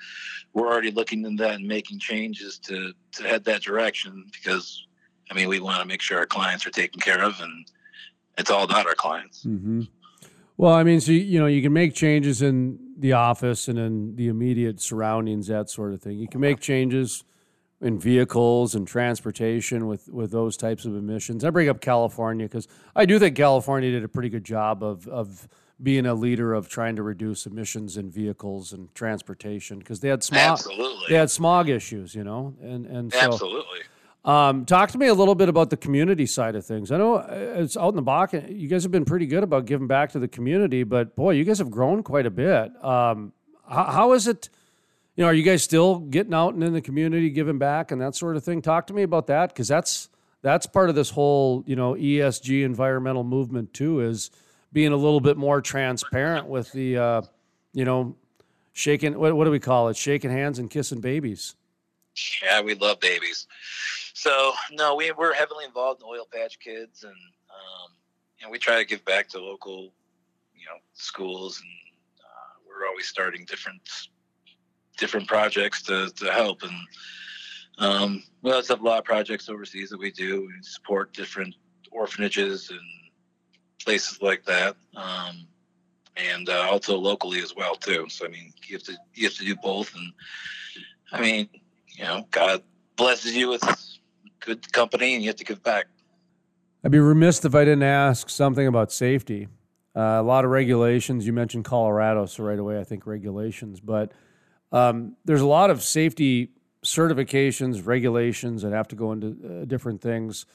we're 0.53 0.67
already 0.67 0.91
looking 0.91 1.25
into 1.25 1.43
that 1.43 1.55
and 1.55 1.67
making 1.67 1.99
changes 1.99 2.59
to 2.59 2.93
to 3.13 3.23
head 3.23 3.43
that 3.45 3.61
direction 3.61 4.25
because 4.31 4.85
I 5.31 5.33
mean 5.33 5.47
we 5.47 5.59
want 5.59 5.81
to 5.81 5.87
make 5.87 6.01
sure 6.01 6.17
our 6.17 6.25
clients 6.25 6.65
are 6.65 6.71
taken 6.71 6.99
care 6.99 7.23
of, 7.23 7.39
and 7.39 7.65
it's 8.37 8.49
all 8.49 8.63
about 8.63 8.87
our 8.87 8.95
clients. 8.95 9.45
Mm-hmm. 9.45 9.83
Well, 10.57 10.73
I 10.73 10.83
mean, 10.83 11.01
so 11.01 11.11
you, 11.11 11.19
you 11.19 11.39
know, 11.39 11.47
you 11.47 11.61
can 11.61 11.73
make 11.73 11.93
changes 11.93 12.41
in 12.41 12.79
the 12.97 13.13
office 13.13 13.67
and 13.67 13.77
in 13.77 14.15
the 14.15 14.29
immediate 14.29 14.81
surroundings, 14.81 15.47
that 15.47 15.69
sort 15.69 15.93
of 15.93 16.01
thing. 16.01 16.17
You 16.17 16.29
can 16.29 16.39
make 16.39 16.61
changes 16.61 17.25
in 17.81 17.99
vehicles 17.99 18.73
and 18.73 18.87
transportation 18.87 19.87
with 19.87 20.09
with 20.09 20.31
those 20.31 20.57
types 20.57 20.85
of 20.85 20.95
emissions. 20.95 21.43
I 21.43 21.49
bring 21.49 21.69
up 21.69 21.81
California 21.81 22.45
because 22.45 22.67
I 22.95 23.05
do 23.05 23.19
think 23.19 23.35
California 23.35 23.91
did 23.91 24.03
a 24.03 24.07
pretty 24.07 24.29
good 24.29 24.43
job 24.45 24.83
of 24.83 25.07
of 25.07 25.47
being 25.81 26.05
a 26.05 26.13
leader 26.13 26.53
of 26.53 26.69
trying 26.69 26.95
to 26.95 27.03
reduce 27.03 27.45
emissions 27.45 27.97
in 27.97 28.09
vehicles 28.09 28.71
and 28.71 28.93
transportation 28.95 29.79
because 29.79 29.99
they 29.99 30.07
had 30.07 30.23
smog 30.23 30.39
Absolutely. 30.39 31.05
they 31.09 31.15
had 31.15 31.29
smog 31.29 31.69
issues, 31.69 32.15
you 32.15 32.23
know, 32.23 32.55
and 32.61 32.85
and 32.85 33.11
so 33.11 33.19
Absolutely. 33.19 33.79
um, 34.23 34.65
talk 34.65 34.91
to 34.91 34.97
me 34.97 35.07
a 35.07 35.13
little 35.13 35.35
bit 35.35 35.49
about 35.49 35.69
the 35.69 35.77
community 35.77 36.25
side 36.25 36.55
of 36.55 36.65
things. 36.65 36.91
I 36.91 36.97
know 36.97 37.15
uh, 37.15 37.55
it's 37.57 37.75
out 37.75 37.89
in 37.89 37.95
the 37.97 38.03
Bakken. 38.03 38.57
You 38.57 38.69
guys 38.69 38.83
have 38.83 38.91
been 38.93 39.05
pretty 39.05 39.25
good 39.25 39.43
about 39.43 39.65
giving 39.65 39.87
back 39.87 40.11
to 40.13 40.19
the 40.19 40.29
community, 40.29 40.83
but 40.83 41.13
boy, 41.17 41.31
you 41.31 41.43
guys 41.43 41.59
have 41.59 41.71
grown 41.71 42.03
quite 42.03 42.25
a 42.25 42.31
bit. 42.31 42.71
Um, 42.83 43.33
how, 43.69 43.83
how 43.83 44.13
is 44.13 44.27
it? 44.27 44.49
You 45.15 45.23
know, 45.23 45.29
are 45.29 45.33
you 45.33 45.43
guys 45.43 45.63
still 45.63 45.99
getting 45.99 46.33
out 46.33 46.55
and 46.55 46.63
in 46.63 46.73
the 46.73 46.81
community, 46.81 47.29
giving 47.29 47.57
back 47.57 47.91
and 47.91 48.01
that 48.01 48.15
sort 48.15 48.35
of 48.35 48.43
thing? 48.43 48.61
Talk 48.61 48.87
to 48.87 48.93
me 48.93 49.03
about 49.03 49.27
that 49.27 49.49
because 49.49 49.67
that's 49.67 50.09
that's 50.41 50.65
part 50.65 50.89
of 50.89 50.95
this 50.95 51.09
whole 51.09 51.63
you 51.65 51.75
know 51.75 51.93
ESG 51.93 52.63
environmental 52.63 53.23
movement 53.23 53.73
too. 53.73 54.01
Is 54.01 54.29
being 54.73 54.91
a 54.91 54.97
little 54.97 55.21
bit 55.21 55.37
more 55.37 55.61
transparent 55.61 56.47
with 56.47 56.69
the 56.73 56.97
uh, 56.97 57.21
you 57.73 57.85
know 57.85 58.17
shaking. 58.73 59.17
What, 59.17 59.35
what 59.37 59.45
do 59.45 59.51
we 59.51 59.59
call 59.59 59.87
it? 59.87 59.95
Shaking 59.95 60.31
hands 60.31 60.59
and 60.59 60.69
kissing 60.69 60.99
babies. 60.99 61.55
Yeah, 62.43 62.61
we 62.61 62.75
love 62.75 62.99
babies. 62.99 63.47
So 64.13 64.51
no, 64.73 64.95
we 64.95 65.13
we're 65.13 65.33
heavily 65.33 65.63
involved 65.63 66.01
in 66.01 66.07
Oil 66.07 66.27
Patch 66.29 66.59
Kids, 66.59 67.03
and 67.03 67.13
um, 67.13 67.91
and 68.41 68.51
we 68.51 68.59
try 68.59 68.75
to 68.75 68.85
give 68.85 69.03
back 69.05 69.29
to 69.29 69.39
local, 69.39 69.93
you 70.53 70.65
know, 70.65 70.77
schools, 70.93 71.61
and 71.61 71.71
uh, 72.19 72.59
we're 72.67 72.85
always 72.85 73.07
starting 73.07 73.45
different 73.45 73.81
different 74.97 75.27
projects 75.27 75.81
to 75.83 76.09
to 76.09 76.31
help. 76.31 76.63
And 76.63 76.73
um, 77.77 78.23
we 78.41 78.51
also 78.51 78.75
have 78.75 78.81
a 78.81 78.85
lot 78.87 78.99
of 78.99 79.05
projects 79.05 79.49
overseas 79.49 79.89
that 79.89 79.99
we 79.99 80.11
do. 80.11 80.47
We 80.47 80.53
support 80.61 81.13
different 81.13 81.55
orphanages 81.91 82.69
and 82.69 82.79
places 83.79 84.21
like 84.21 84.43
that. 84.45 84.75
Um, 84.95 85.47
and 86.17 86.49
uh, 86.49 86.67
also 86.69 86.97
locally 86.97 87.41
as 87.41 87.55
well 87.55 87.75
too. 87.75 88.05
So 88.09 88.25
I 88.25 88.29
mean, 88.29 88.53
you 88.67 88.77
have 88.77 88.83
to 88.83 88.97
you 89.13 89.25
have 89.25 89.35
to 89.35 89.45
do 89.45 89.55
both, 89.55 89.93
and 89.95 90.13
I 91.11 91.21
mean, 91.21 91.49
you 91.89 92.03
know, 92.03 92.27
God 92.31 92.63
blesses 92.95 93.35
you 93.35 93.49
with 93.49 93.61
good 94.39 94.71
company, 94.71 95.15
and 95.15 95.23
you 95.23 95.29
have 95.29 95.35
to 95.37 95.43
give 95.43 95.61
back. 95.63 95.87
I'd 96.83 96.91
be 96.91 96.99
remiss 96.99 97.43
if 97.43 97.55
I 97.55 97.65
didn't 97.65 97.83
ask 97.83 98.29
something 98.29 98.67
about 98.67 98.91
safety. 98.91 99.47
Uh, 99.95 100.19
a 100.19 100.23
lot 100.23 100.45
of 100.45 100.51
regulations. 100.51 101.25
You 101.25 101.33
mentioned 101.33 101.65
Colorado, 101.65 102.25
so 102.25 102.43
right 102.43 102.59
away 102.59 102.79
I 102.79 102.83
think 102.83 103.07
regulations, 103.07 103.79
but 103.79 104.11
um, 104.71 105.15
there's 105.25 105.41
a 105.41 105.47
lot 105.47 105.69
of 105.69 105.83
safety 105.83 106.51
certifications, 106.83 107.85
regulations 107.85 108.61
that 108.61 108.71
have 108.71 108.87
to 108.89 108.95
go 108.95 109.11
into 109.11 109.27
uh, 109.27 109.65
different 109.65 110.01
things. 110.01 110.45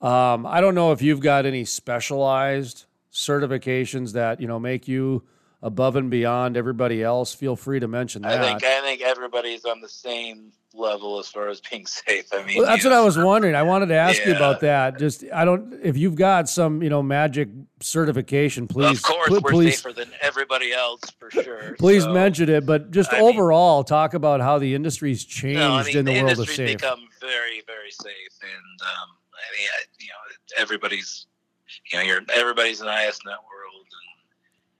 Um, 0.00 0.46
I 0.46 0.60
don't 0.60 0.74
know 0.74 0.92
if 0.92 1.02
you've 1.02 1.20
got 1.20 1.46
any 1.46 1.64
specialized 1.64 2.86
certifications 3.12 4.12
that 4.12 4.40
you 4.40 4.48
know 4.48 4.58
make 4.58 4.88
you 4.88 5.22
above 5.64 5.96
and 5.96 6.10
beyond 6.10 6.56
everybody 6.56 7.02
else, 7.02 7.34
feel 7.34 7.56
free 7.56 7.80
to 7.80 7.88
mention 7.88 8.22
that. 8.22 8.38
I 8.40 8.44
think 8.44 8.62
I 8.64 8.80
think 8.82 9.00
everybody's 9.00 9.64
on 9.64 9.80
the 9.80 9.88
same 9.88 10.52
level 10.74 11.18
as 11.18 11.28
far 11.28 11.48
as 11.48 11.60
being 11.60 11.86
safe. 12.06 12.26
I 12.32 12.44
mean, 12.44 12.58
Well, 12.58 12.66
that's 12.66 12.84
what 12.84 12.92
I 12.92 13.00
was 13.00 13.16
wondering. 13.16 13.54
I 13.54 13.62
wanted 13.62 13.86
to 13.86 13.94
ask 13.94 14.24
you 14.26 14.34
about 14.36 14.60
that. 14.60 14.98
Just 14.98 15.24
I 15.32 15.44
don't 15.44 15.80
if 15.82 15.96
you've 15.96 16.16
got 16.16 16.48
some 16.48 16.82
you 16.82 16.90
know 16.90 17.02
magic 17.02 17.48
certification, 17.80 18.66
please, 18.66 18.98
of 18.98 19.02
course, 19.04 19.30
we're 19.30 19.50
please, 19.50 19.76
safer 19.80 19.92
than 19.92 20.10
everybody 20.20 20.72
else 20.72 21.00
for 21.18 21.30
sure. 21.30 21.74
please 21.78 22.02
so- 22.04 22.12
mention 22.12 22.48
it. 22.50 22.66
But 22.66 22.90
just 22.90 23.12
I 23.12 23.20
mean- 23.20 23.34
overall, 23.34 23.84
talk 23.84 24.14
about 24.14 24.40
how 24.40 24.58
the 24.58 24.74
industry's 24.74 25.24
changed 25.24 25.58
No, 25.60 25.72
I 25.74 25.84
mean 25.84 25.96
in 25.96 26.04
the, 26.04 26.12
the 26.12 26.18
world 26.20 26.32
of 26.32 26.38
industry's 26.38 26.68
safe. 26.68 26.78
become 26.78 27.00
very, 27.20 27.62
very 27.66 27.90
safe, 27.90 28.34
and 28.42 28.80
um, 28.82 29.08
I 29.32 29.46
mean, 29.58 29.68
I, 29.78 29.84
you 29.98 30.08
know, 30.08 30.62
everybody's, 30.62 31.26
you 31.92 31.98
know, 31.98 32.04
you're 32.04 32.20
everybody's 32.32 32.80
an 32.80 32.88
ISNetworld, 32.88 33.38
and 33.52 33.53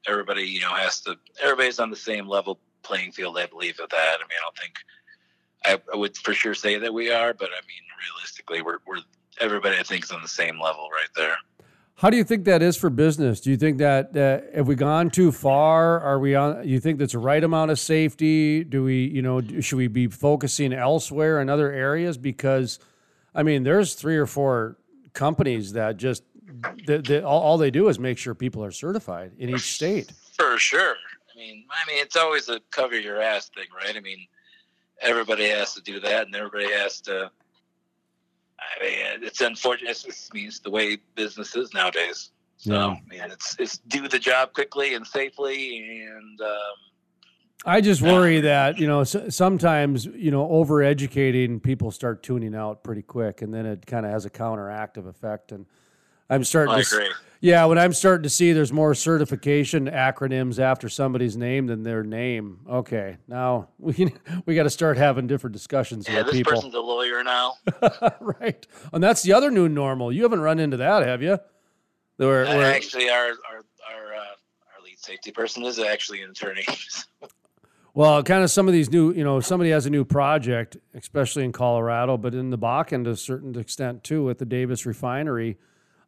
everybody, 0.06 0.42
you 0.42 0.60
know, 0.60 0.74
has 0.74 1.00
to. 1.02 1.16
Everybody's 1.42 1.78
on 1.78 1.90
the 1.90 1.96
same 1.96 2.28
level 2.28 2.58
playing 2.82 3.12
field. 3.12 3.38
I 3.38 3.46
believe 3.46 3.80
of 3.80 3.90
that. 3.90 4.16
I 4.18 4.24
mean, 4.24 4.38
I 4.38 4.44
don't 4.44 4.58
think 4.58 4.74
I, 5.64 5.80
I 5.92 5.96
would 5.96 6.16
for 6.16 6.34
sure 6.34 6.54
say 6.54 6.78
that 6.78 6.92
we 6.92 7.10
are, 7.10 7.34
but 7.34 7.48
I 7.48 7.60
mean, 7.66 7.82
realistically, 8.08 8.62
we're 8.62 8.78
we're 8.86 9.02
everybody. 9.40 9.76
I 9.78 9.82
think 9.82 10.04
is 10.04 10.10
on 10.10 10.22
the 10.22 10.28
same 10.28 10.60
level 10.60 10.88
right 10.90 11.08
there. 11.16 11.36
How 11.96 12.10
do 12.10 12.16
you 12.16 12.24
think 12.24 12.44
that 12.46 12.60
is 12.60 12.76
for 12.76 12.90
business? 12.90 13.40
Do 13.40 13.50
you 13.50 13.56
think 13.56 13.78
that 13.78 14.16
uh, 14.16 14.56
have 14.56 14.66
we 14.66 14.74
gone 14.74 15.10
too 15.10 15.30
far? 15.30 16.00
Are 16.00 16.18
we 16.18 16.34
on? 16.34 16.66
You 16.68 16.80
think 16.80 16.98
that's 16.98 17.12
the 17.12 17.20
right 17.20 17.42
amount 17.42 17.70
of 17.70 17.78
safety? 17.78 18.64
Do 18.64 18.82
we, 18.82 19.06
you 19.06 19.22
know, 19.22 19.40
should 19.60 19.76
we 19.76 19.86
be 19.86 20.08
focusing 20.08 20.72
elsewhere 20.72 21.40
in 21.40 21.48
other 21.48 21.70
areas? 21.70 22.18
Because, 22.18 22.80
I 23.32 23.44
mean, 23.44 23.62
there's 23.62 23.94
three 23.94 24.16
or 24.16 24.26
four 24.26 24.76
companies 25.12 25.74
that 25.74 25.96
just 25.96 26.24
that, 26.86 27.04
that 27.06 27.24
all, 27.24 27.40
all 27.42 27.58
they 27.58 27.70
do 27.70 27.88
is 27.88 27.98
make 27.98 28.18
sure 28.18 28.34
people 28.34 28.64
are 28.64 28.70
certified 28.70 29.32
in 29.38 29.50
each 29.50 29.74
state. 29.74 30.12
For 30.36 30.58
sure. 30.58 30.96
I 31.34 31.38
mean, 31.38 31.64
I 31.70 31.90
mean, 31.90 32.02
it's 32.02 32.16
always 32.16 32.48
a 32.48 32.60
cover 32.70 32.98
your 32.98 33.20
ass 33.20 33.50
thing, 33.54 33.66
right? 33.76 33.96
I 33.96 34.00
mean, 34.00 34.26
everybody 35.00 35.48
has 35.48 35.74
to 35.74 35.82
do 35.82 36.00
that, 36.00 36.26
and 36.26 36.34
everybody 36.34 36.70
has 36.72 37.00
to. 37.02 37.30
I 38.58 38.82
mean, 38.82 39.24
it's 39.24 39.40
unfortunate. 39.40 39.90
It's, 39.90 40.04
it's, 40.04 40.30
I 40.32 40.36
mean, 40.36 40.46
it's 40.46 40.60
the 40.60 40.70
way 40.70 40.98
business 41.16 41.54
is 41.56 41.74
nowadays. 41.74 42.30
So, 42.56 42.72
Yeah. 42.72 42.96
man, 43.18 43.30
it's 43.32 43.56
it's 43.58 43.78
do 43.78 44.08
the 44.08 44.18
job 44.18 44.52
quickly 44.52 44.94
and 44.94 45.06
safely, 45.06 46.06
and 46.06 46.40
um, 46.40 46.48
I 47.66 47.80
just 47.80 48.00
worry 48.00 48.40
that 48.42 48.78
you 48.78 48.86
know 48.86 49.02
sometimes 49.04 50.06
you 50.06 50.30
know 50.30 50.48
over 50.48 50.82
educating 50.82 51.58
people 51.60 51.90
start 51.90 52.22
tuning 52.22 52.54
out 52.54 52.84
pretty 52.84 53.02
quick, 53.02 53.42
and 53.42 53.52
then 53.52 53.66
it 53.66 53.86
kind 53.86 54.06
of 54.06 54.12
has 54.12 54.24
a 54.24 54.30
counteractive 54.30 55.06
effect. 55.08 55.50
And 55.50 55.66
I'm 56.30 56.44
starting 56.44 56.74
I 56.74 56.82
to 56.82 56.94
agree. 56.96 57.10
Yeah, 57.40 57.66
when 57.66 57.76
I'm 57.78 57.92
starting 57.92 58.22
to 58.22 58.30
see 58.30 58.52
there's 58.52 58.72
more 58.72 58.94
certification 58.94 59.86
acronyms 59.90 60.58
after 60.58 60.88
somebody's 60.88 61.36
name 61.36 61.66
than 61.66 61.82
their 61.82 62.02
name. 62.02 62.60
Okay, 62.68 63.18
now 63.28 63.68
we 63.78 64.14
we 64.46 64.54
got 64.54 64.62
to 64.62 64.70
start 64.70 64.96
having 64.96 65.26
different 65.26 65.52
discussions 65.52 66.08
Yeah, 66.08 66.18
with 66.18 66.26
this 66.26 66.36
people, 66.36 66.52
person's 66.54 66.74
a 66.74 66.80
lawyer 66.80 67.22
now. 67.22 67.54
right? 68.20 68.66
And 68.92 69.02
that's 69.02 69.22
the 69.22 69.32
other 69.34 69.50
new 69.50 69.68
normal. 69.68 70.10
You 70.12 70.22
haven't 70.22 70.40
run 70.40 70.58
into 70.58 70.78
that, 70.78 71.06
have 71.06 71.22
you? 71.22 71.38
Where, 72.16 72.46
Uh, 72.46 72.56
where- 72.56 72.72
actually, 72.72 73.10
our 73.10 73.26
our 73.26 73.64
our, 73.92 74.14
uh, 74.14 74.18
our 74.18 74.82
lead 74.82 74.98
safety 74.98 75.30
person 75.30 75.64
is 75.64 75.78
actually 75.78 76.22
an 76.22 76.30
attorney. 76.30 76.64
well, 77.94 78.22
kind 78.22 78.42
of 78.42 78.50
some 78.50 78.66
of 78.68 78.72
these 78.72 78.90
new, 78.90 79.12
you 79.12 79.22
know, 79.24 79.40
somebody 79.40 79.68
has 79.70 79.84
a 79.84 79.90
new 79.90 80.04
project, 80.06 80.78
especially 80.94 81.44
in 81.44 81.52
Colorado, 81.52 82.16
but 82.16 82.34
in 82.34 82.48
the 82.48 82.58
Bakken 82.58 83.04
to 83.04 83.10
a 83.10 83.16
certain 83.16 83.58
extent 83.58 84.02
too, 84.02 84.24
with 84.24 84.38
the 84.38 84.46
Davis 84.46 84.86
refinery. 84.86 85.58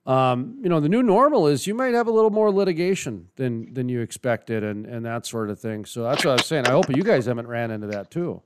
Um, 0.06 0.60
you 0.62 0.68
know, 0.68 0.78
the 0.78 0.88
new 0.88 1.02
normal 1.02 1.48
is 1.48 1.66
you 1.66 1.74
might 1.74 1.94
have 1.94 2.06
a 2.06 2.12
little 2.12 2.30
more 2.30 2.50
litigation 2.52 3.28
than 3.36 3.74
than 3.74 3.88
you 3.88 4.00
expected, 4.00 4.62
and 4.62 4.86
and 4.86 5.04
that 5.04 5.26
sort 5.26 5.50
of 5.50 5.58
thing. 5.58 5.84
So 5.84 6.04
that's 6.04 6.24
what 6.24 6.30
I 6.32 6.34
was 6.34 6.46
saying. 6.46 6.66
I 6.66 6.70
hope 6.70 6.94
you 6.94 7.02
guys 7.02 7.26
haven't 7.26 7.48
ran 7.48 7.70
into 7.70 7.88
that 7.88 8.10
too. 8.10 8.40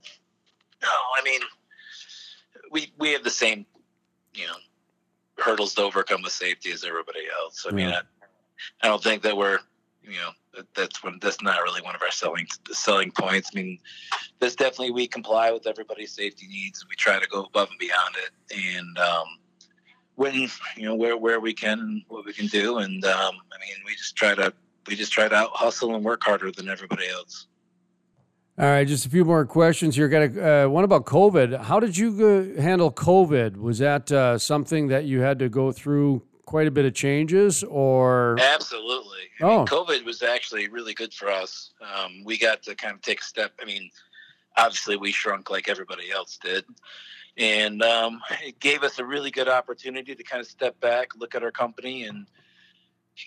No, 0.81 0.89
I 0.89 1.21
mean, 1.23 1.41
we 2.71 2.91
we 2.97 3.11
have 3.13 3.23
the 3.23 3.29
same, 3.29 3.65
you 4.33 4.47
know, 4.47 4.55
hurdles 5.37 5.75
to 5.75 5.83
overcome 5.83 6.23
with 6.23 6.31
safety 6.33 6.71
as 6.71 6.83
everybody 6.83 7.21
else. 7.43 7.65
I 7.69 7.73
mean, 7.73 7.89
Yeah. 7.89 8.01
I, 8.81 8.87
I 8.87 8.89
don't 8.89 9.03
think 9.03 9.21
that 9.23 9.37
we're, 9.37 9.59
you 10.03 10.13
know, 10.17 10.31
that, 10.55 10.73
that's 10.73 11.03
one 11.03 11.19
that's 11.21 11.41
not 11.43 11.61
really 11.61 11.81
one 11.81 11.93
of 11.93 12.01
our 12.01 12.11
selling 12.11 12.47
selling 12.71 13.11
points. 13.11 13.51
I 13.53 13.59
mean, 13.59 13.77
there's 14.39 14.55
definitely 14.55 14.91
we 14.91 15.07
comply 15.07 15.51
with 15.51 15.67
everybody's 15.67 16.11
safety 16.11 16.47
needs, 16.47 16.81
and 16.81 16.89
we 16.89 16.95
try 16.95 17.19
to 17.19 17.27
go 17.27 17.43
above 17.43 17.69
and 17.69 17.77
beyond 17.77 18.15
it. 18.17 18.31
And 18.57 18.97
um, 18.97 19.25
when 20.21 20.35
you 20.35 20.85
know 20.85 20.95
where 20.95 21.17
where 21.17 21.39
we 21.39 21.53
can 21.53 21.79
and 21.79 22.03
what 22.07 22.25
we 22.25 22.33
can 22.33 22.47
do, 22.47 22.77
and 22.77 23.03
um, 23.05 23.35
I 23.53 23.57
mean, 23.59 23.75
we 23.85 23.93
just 23.95 24.15
try 24.15 24.35
to 24.35 24.53
we 24.87 24.95
just 24.95 25.11
try 25.11 25.27
to 25.27 25.35
out 25.35 25.49
hustle 25.53 25.95
and 25.95 26.03
work 26.05 26.23
harder 26.23 26.51
than 26.51 26.69
everybody 26.69 27.07
else. 27.09 27.47
All 28.59 28.65
right, 28.67 28.87
just 28.87 29.05
a 29.05 29.09
few 29.09 29.25
more 29.25 29.45
questions 29.45 29.95
here. 29.95 30.07
Got 30.07 30.23
a, 30.23 30.65
uh, 30.65 30.69
one 30.69 30.83
about 30.83 31.05
COVID. 31.05 31.63
How 31.63 31.79
did 31.79 31.97
you 31.97 32.09
uh, 32.57 32.61
handle 32.61 32.91
COVID? 32.91 33.57
Was 33.57 33.79
that 33.79 34.11
uh, 34.11 34.37
something 34.37 34.87
that 34.89 35.05
you 35.05 35.21
had 35.21 35.39
to 35.39 35.49
go 35.49 35.71
through 35.71 36.21
quite 36.45 36.67
a 36.67 36.71
bit 36.71 36.85
of 36.85 36.93
changes, 36.93 37.63
or 37.63 38.37
Absolutely. 38.39 39.19
I 39.39 39.43
Oh. 39.43 39.57
mean, 39.59 39.67
COVID 39.67 40.03
was 40.05 40.21
actually 40.21 40.67
really 40.67 40.93
good 40.93 41.13
for 41.13 41.29
us. 41.29 41.71
Um, 41.81 42.23
we 42.23 42.37
got 42.37 42.61
to 42.63 42.75
kind 42.75 42.93
of 42.93 43.01
take 43.01 43.21
a 43.21 43.23
step. 43.23 43.53
I 43.61 43.65
mean, 43.65 43.89
obviously 44.57 44.97
we 44.97 45.11
shrunk 45.11 45.49
like 45.49 45.67
everybody 45.69 46.11
else 46.11 46.37
did, 46.37 46.65
and 47.37 47.81
um, 47.81 48.21
it 48.43 48.59
gave 48.59 48.83
us 48.83 48.99
a 48.99 49.05
really 49.05 49.31
good 49.31 49.47
opportunity 49.47 50.15
to 50.15 50.23
kind 50.23 50.41
of 50.41 50.47
step 50.47 50.79
back, 50.79 51.15
look 51.15 51.35
at 51.35 51.43
our 51.43 51.51
company, 51.51 52.03
and 52.03 52.27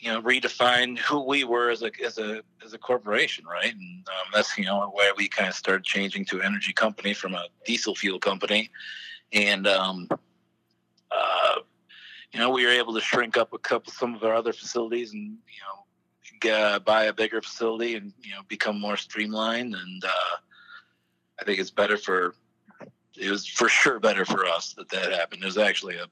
you 0.00 0.12
know 0.12 0.20
redefine 0.22 0.98
who 0.98 1.22
we 1.22 1.44
were 1.44 1.70
as 1.70 1.82
a 1.82 1.90
as 2.04 2.18
a 2.18 2.42
as 2.64 2.74
a 2.74 2.78
corporation, 2.78 3.44
right? 3.46 3.74
And 3.74 4.08
um, 4.08 4.30
that's 4.32 4.56
you 4.58 4.64
know 4.64 4.90
where 4.92 5.14
we 5.16 5.28
kind 5.28 5.48
of 5.48 5.54
started 5.54 5.84
changing 5.84 6.24
to 6.26 6.40
an 6.40 6.46
energy 6.46 6.72
company 6.72 7.14
from 7.14 7.34
a 7.34 7.46
diesel 7.64 7.94
fuel 7.94 8.18
company, 8.18 8.70
and 9.32 9.66
um, 9.66 10.08
uh, 11.10 11.60
you 12.34 12.40
know, 12.40 12.50
we 12.50 12.64
were 12.64 12.72
able 12.72 12.92
to 12.94 13.00
shrink 13.00 13.36
up 13.36 13.52
a 13.52 13.58
couple 13.58 13.92
some 13.92 14.14
of 14.14 14.24
our 14.24 14.34
other 14.34 14.52
facilities 14.52 15.12
and 15.12 15.22
you 16.42 16.50
know 16.50 16.52
uh, 16.52 16.78
buy 16.80 17.04
a 17.04 17.12
bigger 17.12 17.40
facility 17.40 17.94
and 17.94 18.12
you 18.22 18.32
know 18.32 18.40
become 18.48 18.80
more 18.80 18.96
streamlined. 18.96 19.74
And 19.74 20.04
uh, 20.04 20.36
I 21.40 21.44
think 21.44 21.60
it's 21.60 21.70
better 21.70 21.96
for 21.96 22.34
it 23.16 23.30
was 23.30 23.46
for 23.46 23.68
sure 23.68 24.00
better 24.00 24.24
for 24.24 24.46
us 24.46 24.74
that 24.74 24.88
that 24.90 25.12
happened. 25.12 25.42
It 25.42 25.46
was 25.46 25.58
actually 25.58 25.96
a 25.96 26.06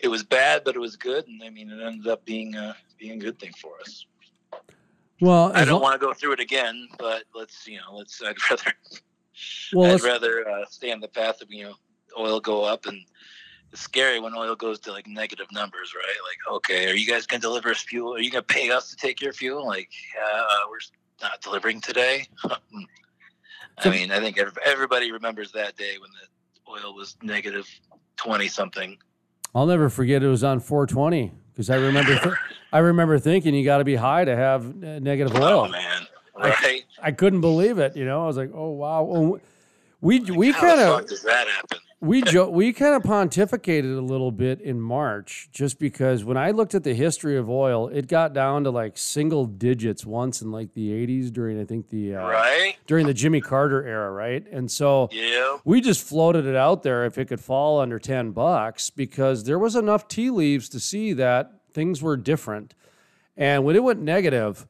it 0.00 0.08
was 0.08 0.22
bad, 0.22 0.62
but 0.64 0.76
it 0.76 0.80
was 0.80 0.96
good, 0.96 1.26
and 1.26 1.42
I 1.42 1.50
mean 1.50 1.70
it 1.70 1.82
ended 1.82 2.06
up 2.06 2.24
being 2.24 2.54
a 2.54 2.76
being 2.98 3.12
a 3.12 3.24
good 3.24 3.38
thing 3.38 3.52
for 3.60 3.80
us. 3.80 4.06
well, 5.20 5.52
I 5.54 5.64
don't 5.64 5.82
want 5.82 6.00
to 6.00 6.04
go 6.04 6.12
through 6.12 6.32
it 6.32 6.40
again, 6.40 6.88
but 6.98 7.24
let's 7.34 7.66
you 7.66 7.78
know 7.78 7.96
let's 7.96 8.22
I'd 8.22 8.36
rather 8.50 8.72
well, 9.72 9.94
I'd 9.94 10.02
rather 10.02 10.48
uh, 10.48 10.64
stay 10.68 10.92
on 10.92 11.00
the 11.00 11.08
path 11.08 11.40
of 11.40 11.50
you 11.50 11.64
know 11.64 11.74
oil 12.18 12.40
go 12.40 12.64
up 12.64 12.86
and 12.86 13.00
it's 13.72 13.80
scary 13.80 14.20
when 14.20 14.34
oil 14.36 14.54
goes 14.54 14.78
to 14.80 14.92
like 14.92 15.06
negative 15.06 15.46
numbers, 15.52 15.94
right? 15.96 16.04
Like, 16.04 16.56
okay, 16.56 16.90
are 16.90 16.94
you 16.94 17.06
guys 17.06 17.26
gonna 17.26 17.40
deliver 17.40 17.70
us 17.70 17.82
fuel? 17.82 18.14
Are 18.14 18.20
you 18.20 18.30
gonna 18.30 18.42
pay 18.42 18.70
us 18.70 18.90
to 18.90 18.96
take 18.96 19.20
your 19.20 19.32
fuel? 19.32 19.66
Like, 19.66 19.90
uh, 20.24 20.44
we're 20.70 20.78
not 21.20 21.40
delivering 21.40 21.80
today. 21.80 22.26
So- 23.82 23.90
I 23.90 23.92
mean, 23.92 24.10
I 24.12 24.20
think 24.20 24.38
everybody 24.64 25.10
remembers 25.12 25.52
that 25.52 25.76
day 25.76 25.94
when 26.00 26.10
the 26.12 26.70
oil 26.86 26.94
was 26.94 27.16
negative 27.22 27.66
twenty 28.16 28.48
something. 28.48 28.96
I'll 29.54 29.66
never 29.66 29.88
forget 29.88 30.22
it 30.22 30.28
was 30.28 30.42
on 30.42 30.58
420 30.60 31.30
because 31.52 31.70
I 31.70 31.76
remember 31.76 32.18
th- 32.18 32.34
I 32.72 32.78
remember 32.78 33.18
thinking 33.18 33.54
you 33.54 33.64
got 33.64 33.78
to 33.78 33.84
be 33.84 33.94
high 33.94 34.24
to 34.24 34.34
have 34.34 34.66
uh, 34.82 34.98
negative 34.98 35.32
Oh 35.36 35.60
oil. 35.64 35.68
man, 35.68 36.06
right? 36.36 36.84
I 37.02 37.12
couldn't 37.12 37.40
believe 37.40 37.78
it. 37.78 37.96
You 37.96 38.04
know, 38.04 38.24
I 38.24 38.26
was 38.26 38.36
like, 38.36 38.50
oh 38.54 38.70
wow. 38.70 39.02
Oh, 39.08 39.40
we 40.00 40.20
we 40.20 40.52
kind 40.52 40.80
of 40.80 41.06
does 41.06 41.22
that 41.22 41.46
happen? 41.48 41.78
We 42.04 42.22
jo- 42.22 42.48
we 42.50 42.72
kind 42.72 42.94
of 42.94 43.02
pontificated 43.02 43.96
a 43.96 44.00
little 44.00 44.30
bit 44.30 44.60
in 44.60 44.80
March 44.80 45.48
just 45.52 45.78
because 45.78 46.24
when 46.24 46.36
I 46.36 46.50
looked 46.50 46.74
at 46.74 46.84
the 46.84 46.94
history 46.94 47.36
of 47.36 47.48
oil, 47.48 47.88
it 47.88 48.06
got 48.06 48.32
down 48.32 48.64
to 48.64 48.70
like 48.70 48.98
single 48.98 49.46
digits 49.46 50.04
once 50.04 50.42
in 50.42 50.50
like 50.52 50.72
the 50.74 50.90
80s 50.90 51.32
during 51.32 51.60
I 51.60 51.64
think 51.64 51.88
the 51.88 52.16
uh, 52.16 52.26
Right? 52.26 52.76
during 52.86 53.06
the 53.06 53.14
Jimmy 53.14 53.40
Carter 53.40 53.84
era, 53.86 54.10
right? 54.10 54.44
And 54.52 54.70
so 54.70 55.08
Yeah. 55.12 55.58
we 55.64 55.80
just 55.80 56.06
floated 56.06 56.46
it 56.46 56.56
out 56.56 56.82
there 56.82 57.04
if 57.04 57.16
it 57.18 57.26
could 57.28 57.40
fall 57.40 57.80
under 57.80 57.98
10 57.98 58.32
bucks 58.32 58.90
because 58.90 59.44
there 59.44 59.58
was 59.58 59.74
enough 59.74 60.06
tea 60.08 60.30
leaves 60.30 60.68
to 60.70 60.80
see 60.80 61.12
that 61.14 61.52
things 61.72 62.02
were 62.02 62.16
different. 62.16 62.74
And 63.36 63.64
when 63.64 63.74
it 63.76 63.82
went 63.82 64.00
negative, 64.00 64.66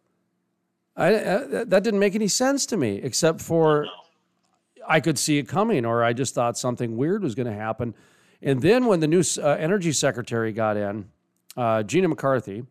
I, 0.97 1.15
uh, 1.17 1.65
that 1.65 1.83
didn't 1.83 1.99
make 2.01 2.15
any 2.15 2.29
sense 2.29 2.65
to 2.67 2.77
me 2.77 3.01
except 3.03 3.41
for 3.41 3.87
I 4.89 5.01
could 5.01 5.19
see 5.19 5.39
it 5.39 5.49
coming 5.49 5.85
or 5.85 6.03
I 6.03 6.13
just 6.13 6.35
thought 6.35 6.59
something 6.59 6.97
weird 6.97 7.23
was 7.23 7.35
going 7.35 7.47
to 7.47 7.53
happen. 7.53 7.95
And 8.43 8.61
then 8.61 8.87
when 8.87 9.01
the 9.01 9.07
new 9.07 9.23
uh, 9.39 9.57
energy 9.59 9.93
secretary 9.93 10.53
got 10.53 10.77
in, 10.77 11.07
uh, 11.57 11.83
Gina 11.83 12.09
McCarthy, 12.09 12.65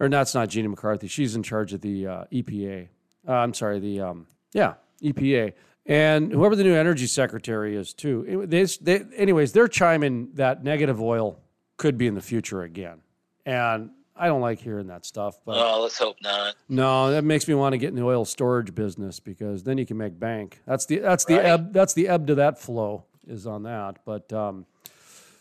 or 0.00 0.08
that's 0.08 0.34
not 0.34 0.48
Gina 0.48 0.68
McCarthy, 0.68 1.08
she's 1.08 1.36
in 1.36 1.42
charge 1.42 1.72
of 1.72 1.80
the 1.80 2.06
uh, 2.06 2.24
EPA. 2.32 2.88
Uh, 3.26 3.32
I'm 3.32 3.54
sorry, 3.54 3.80
the 3.80 4.00
um, 4.00 4.26
yeah 4.52 4.74
EPA, 5.02 5.52
and 5.84 6.32
whoever 6.32 6.56
the 6.56 6.64
new 6.64 6.74
energy 6.74 7.06
secretary 7.06 7.76
is 7.76 7.92
too. 7.92 8.46
They, 8.46 8.64
they, 8.64 9.04
anyways, 9.16 9.52
they're 9.52 9.68
chiming 9.68 10.30
that 10.34 10.64
negative 10.64 11.00
oil 11.00 11.40
could 11.76 11.98
be 11.98 12.06
in 12.06 12.14
the 12.14 12.20
future 12.20 12.62
again, 12.62 13.00
and 13.44 13.90
I 14.18 14.26
don't 14.28 14.40
like 14.40 14.58
hearing 14.60 14.86
that 14.86 15.04
stuff. 15.04 15.38
But 15.44 15.56
Oh, 15.58 15.82
let's 15.82 15.98
hope 15.98 16.16
not. 16.22 16.54
no, 16.68 17.10
that 17.10 17.22
makes 17.24 17.46
me 17.48 17.54
want 17.54 17.72
to 17.74 17.78
get 17.78 17.88
in 17.90 17.96
the 17.96 18.04
oil 18.04 18.24
storage 18.24 18.74
business 18.74 19.20
because 19.20 19.62
then 19.64 19.78
you 19.78 19.86
can 19.86 19.96
make 19.96 20.18
bank. 20.18 20.60
That's 20.66 20.86
the 20.86 20.98
that's 20.98 21.24
the 21.24 21.34
Right. 21.36 21.44
ebb 21.46 21.72
that's 21.72 21.94
the 21.94 22.08
ebb 22.08 22.26
to 22.28 22.34
that 22.36 22.58
flow 22.58 23.04
is 23.26 23.46
on 23.46 23.64
that. 23.64 23.98
But 24.04 24.32
um, 24.32 24.66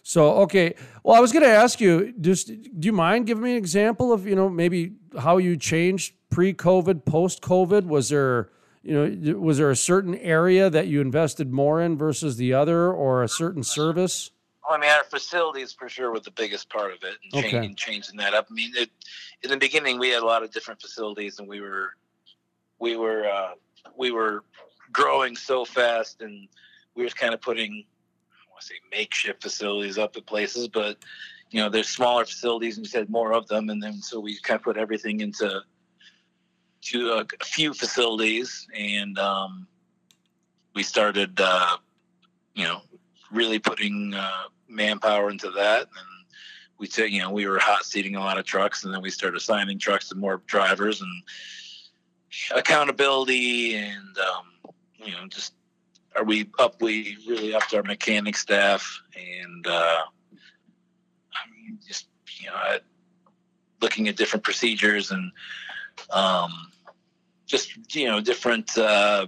so 0.03 0.33
okay, 0.43 0.75
well, 1.03 1.15
I 1.15 1.19
was 1.19 1.31
going 1.31 1.43
to 1.43 1.49
ask 1.49 1.79
you, 1.81 2.13
just 2.19 2.47
do 2.47 2.85
you 2.85 2.93
mind 2.93 3.27
giving 3.27 3.43
me 3.43 3.51
an 3.51 3.57
example 3.57 4.11
of 4.13 4.27
you 4.27 4.35
know 4.35 4.49
maybe 4.49 4.93
how 5.19 5.37
you 5.37 5.55
changed 5.57 6.13
pre-COVID, 6.29 7.05
post-COVID? 7.05 7.85
Was 7.85 8.09
there 8.09 8.49
you 8.83 8.93
know 8.93 9.39
was 9.39 9.57
there 9.57 9.71
a 9.71 9.75
certain 9.75 10.15
area 10.15 10.69
that 10.69 10.87
you 10.87 10.99
invested 11.01 11.51
more 11.53 11.81
in 11.81 11.97
versus 11.97 12.35
the 12.37 12.53
other, 12.53 12.91
or 12.91 13.23
a 13.23 13.27
certain 13.29 13.63
service? 13.63 14.31
I 14.69 14.77
mean, 14.77 14.89
our 14.89 15.03
facilities 15.03 15.73
for 15.73 15.87
sure 15.89 16.11
were 16.11 16.19
the 16.19 16.31
biggest 16.31 16.69
part 16.69 16.91
of 16.91 17.03
it, 17.03 17.17
and 17.23 17.33
Okay. 17.33 17.51
changing, 17.51 17.75
changing 17.75 18.17
that 18.17 18.33
up. 18.33 18.47
I 18.49 18.53
mean, 18.53 18.71
it, 18.75 18.89
in 19.43 19.49
the 19.49 19.57
beginning, 19.57 19.99
we 19.99 20.09
had 20.09 20.23
a 20.23 20.25
lot 20.25 20.43
of 20.43 20.51
different 20.51 20.81
facilities, 20.81 21.39
and 21.39 21.47
we 21.47 21.61
were, 21.61 21.95
we 22.79 22.95
were, 22.95 23.27
uh, 23.27 23.51
we 23.95 24.11
were 24.11 24.43
growing 24.91 25.35
so 25.35 25.65
fast, 25.65 26.21
and 26.21 26.47
we 26.95 27.03
were 27.03 27.09
kind 27.09 27.33
of 27.33 27.41
putting, 27.41 27.85
I 28.31 28.51
want 28.51 28.61
to 28.61 28.67
say, 28.67 28.75
makeshift 28.91 29.41
facilities 29.41 29.97
up 29.97 30.17
at 30.17 30.25
places, 30.25 30.67
but 30.67 30.97
you 31.51 31.61
know, 31.61 31.69
there's 31.69 31.89
smaller 31.89 32.25
facilities, 32.25 32.77
and 32.77 32.87
we 32.91 32.99
had 32.99 33.09
more 33.09 33.33
of 33.33 33.47
them, 33.47 33.69
and 33.69 33.81
then 33.81 34.01
so 34.01 34.19
we 34.19 34.39
kind 34.39 34.57
of 34.57 34.63
put 34.63 34.77
everything 34.77 35.19
into 35.19 35.61
to 36.81 37.11
a, 37.11 37.21
a 37.21 37.45
few 37.45 37.73
facilities, 37.73 38.67
and 38.75 39.17
um, 39.19 39.67
we 40.73 40.83
started, 40.83 41.39
uh, 41.39 41.77
you 42.55 42.63
know, 42.63 42.81
really 43.31 43.59
putting 43.59 44.13
uh, 44.13 44.43
manpower 44.67 45.29
into 45.29 45.51
that. 45.51 45.81
And 45.81 46.25
we 46.77 46.87
said, 46.87 47.11
you 47.11 47.21
know, 47.21 47.31
we 47.31 47.47
were 47.47 47.59
hot 47.59 47.85
seating 47.85 48.15
a 48.15 48.19
lot 48.19 48.37
of 48.37 48.45
trucks, 48.45 48.83
and 48.83 48.93
then 48.93 49.01
we 49.01 49.09
started 49.09 49.37
assigning 49.37 49.79
trucks 49.79 50.09
to 50.09 50.15
more 50.15 50.41
drivers 50.45 51.01
and 51.01 51.23
accountability, 52.53 53.75
and 53.75 54.17
um, 54.17 54.73
you 54.97 55.11
know, 55.11 55.27
just 55.27 55.53
are 56.15 56.23
we 56.23 56.49
up? 56.59 56.81
We 56.81 57.17
really 57.27 57.53
upped 57.53 57.73
our 57.73 57.83
mechanic 57.83 58.35
staff, 58.37 59.01
and 59.15 59.65
uh, 59.67 60.01
I 61.33 61.51
mean, 61.51 61.79
just 61.87 62.07
you 62.39 62.47
know, 62.47 62.77
looking 63.81 64.07
at 64.07 64.15
different 64.15 64.43
procedures 64.43 65.11
and 65.11 65.31
um, 66.09 66.71
just 67.45 67.95
you 67.95 68.07
know, 68.07 68.21
different. 68.21 68.77
Uh, 68.77 69.27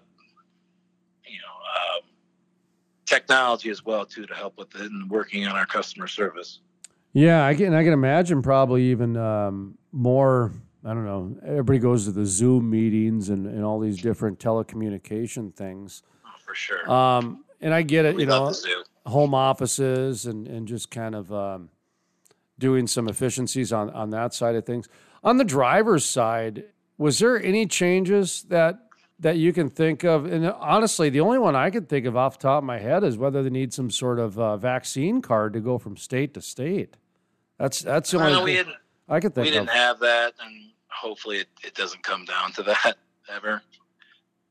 you 1.25 1.39
know, 1.39 1.98
um, 1.98 2.10
technology 3.08 3.70
as 3.70 3.84
well 3.84 4.06
too 4.06 4.28
to 4.28 4.34
help 4.36 4.58
with 4.58 4.76
it 4.76 4.92
and 4.92 5.10
working 5.10 5.48
on 5.48 5.56
our 5.56 5.66
customer 5.66 6.08
service. 6.08 6.60
Yeah, 7.14 7.46
I 7.46 7.56
can 7.56 7.74
I 7.74 7.84
can 7.84 7.94
imagine 7.94 8.44
probably 8.44 8.84
even 8.92 9.18
um, 9.18 9.78
more. 9.92 10.52
I 10.86 10.90
don't 10.94 11.06
know. 11.06 11.36
Everybody 11.44 11.80
goes 11.80 12.06
to 12.06 12.12
the 12.12 12.26
Zoom 12.26 12.70
meetings 12.70 13.30
and, 13.30 13.48
and 13.48 13.66
all 13.66 13.80
these 13.80 14.00
different 14.00 14.40
telecommunication 14.40 15.54
things. 15.54 16.04
For 16.46 16.54
sure. 16.54 16.90
Um, 16.90 17.44
and 17.60 17.74
I 17.74 17.82
get 17.82 18.06
it, 18.06 18.16
we 18.16 18.22
you 18.22 18.28
know, 18.28 18.54
home 19.06 19.34
offices 19.34 20.28
and, 20.28 20.48
and 20.48 20.68
just 20.68 20.92
kind 20.92 21.16
of 21.16 21.34
um, 21.34 21.70
doing 22.60 22.88
some 22.88 23.10
efficiencies 23.10 23.74
on, 23.74 23.90
on 23.90 24.12
that 24.12 24.34
side 24.34 24.56
of 24.56 24.66
things. 24.66 24.88
On 25.24 25.38
the 25.38 25.44
driver's 25.44 26.06
side, 26.06 26.66
was 26.98 27.20
there 27.20 27.42
any 27.42 27.66
changes 27.66 28.44
that 28.44 28.87
that 29.19 29.38
you 29.38 29.51
can 29.53 29.69
think 29.69 30.03
of? 30.03 30.25
And 30.25 30.45
honestly, 30.45 31.09
the 31.09 31.21
only 31.21 31.38
one 31.38 31.55
I 31.55 31.69
could 31.69 31.89
think 31.89 32.05
of 32.05 32.15
off 32.15 32.38
the 32.38 32.43
top 32.43 32.59
of 32.59 32.63
my 32.63 32.79
head 32.79 33.03
is 33.03 33.17
whether 33.17 33.41
they 33.43 33.50
need 33.50 33.74
some 33.74 33.89
sort 33.89 34.19
of 34.19 34.38
uh, 34.38 34.57
vaccine 34.57 35.21
card 35.21 35.53
to 35.53 35.59
go 35.59 35.77
from 35.77 35.97
state 35.97 36.33
to 36.36 36.41
state. 36.41 36.97
That's 37.57 37.79
that's 37.79 38.12
the 38.12 38.19
only 38.19 38.53
No, 38.55 38.63
thing. 38.63 38.74
I 39.09 39.19
could 39.19 39.33
think. 39.33 39.45
We 39.45 39.51
didn't 39.51 39.69
of. 39.69 39.75
have 39.75 40.00
that, 40.00 40.33
and 40.43 40.71
hopefully 40.89 41.38
it, 41.38 41.47
it 41.63 41.74
doesn't 41.74 42.03
come 42.03 42.25
down 42.25 42.51
to 42.53 42.63
that 42.63 42.97
ever. 43.33 43.62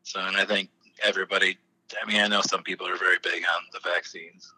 So, 0.02 0.20
and 0.20 0.36
I 0.36 0.44
think 0.44 0.70
everybody. 1.04 1.58
I 2.02 2.06
mean, 2.10 2.20
I 2.20 2.26
know 2.26 2.40
some 2.40 2.64
people 2.64 2.88
are 2.88 2.96
very 2.96 3.18
big 3.22 3.44
on 3.44 3.62
the 3.72 3.78
vaccines. 3.88 4.52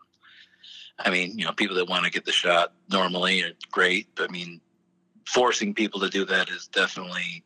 I 0.98 1.10
mean, 1.10 1.38
you 1.38 1.44
know, 1.44 1.52
people 1.52 1.76
that 1.76 1.88
want 1.88 2.04
to 2.06 2.10
get 2.10 2.24
the 2.24 2.32
shot 2.32 2.72
normally 2.90 3.42
are 3.42 3.52
great, 3.70 4.08
but 4.14 4.30
I 4.30 4.32
mean, 4.32 4.60
forcing 5.26 5.74
people 5.74 6.00
to 6.00 6.08
do 6.08 6.24
that 6.24 6.48
is 6.48 6.68
definitely. 6.68 7.44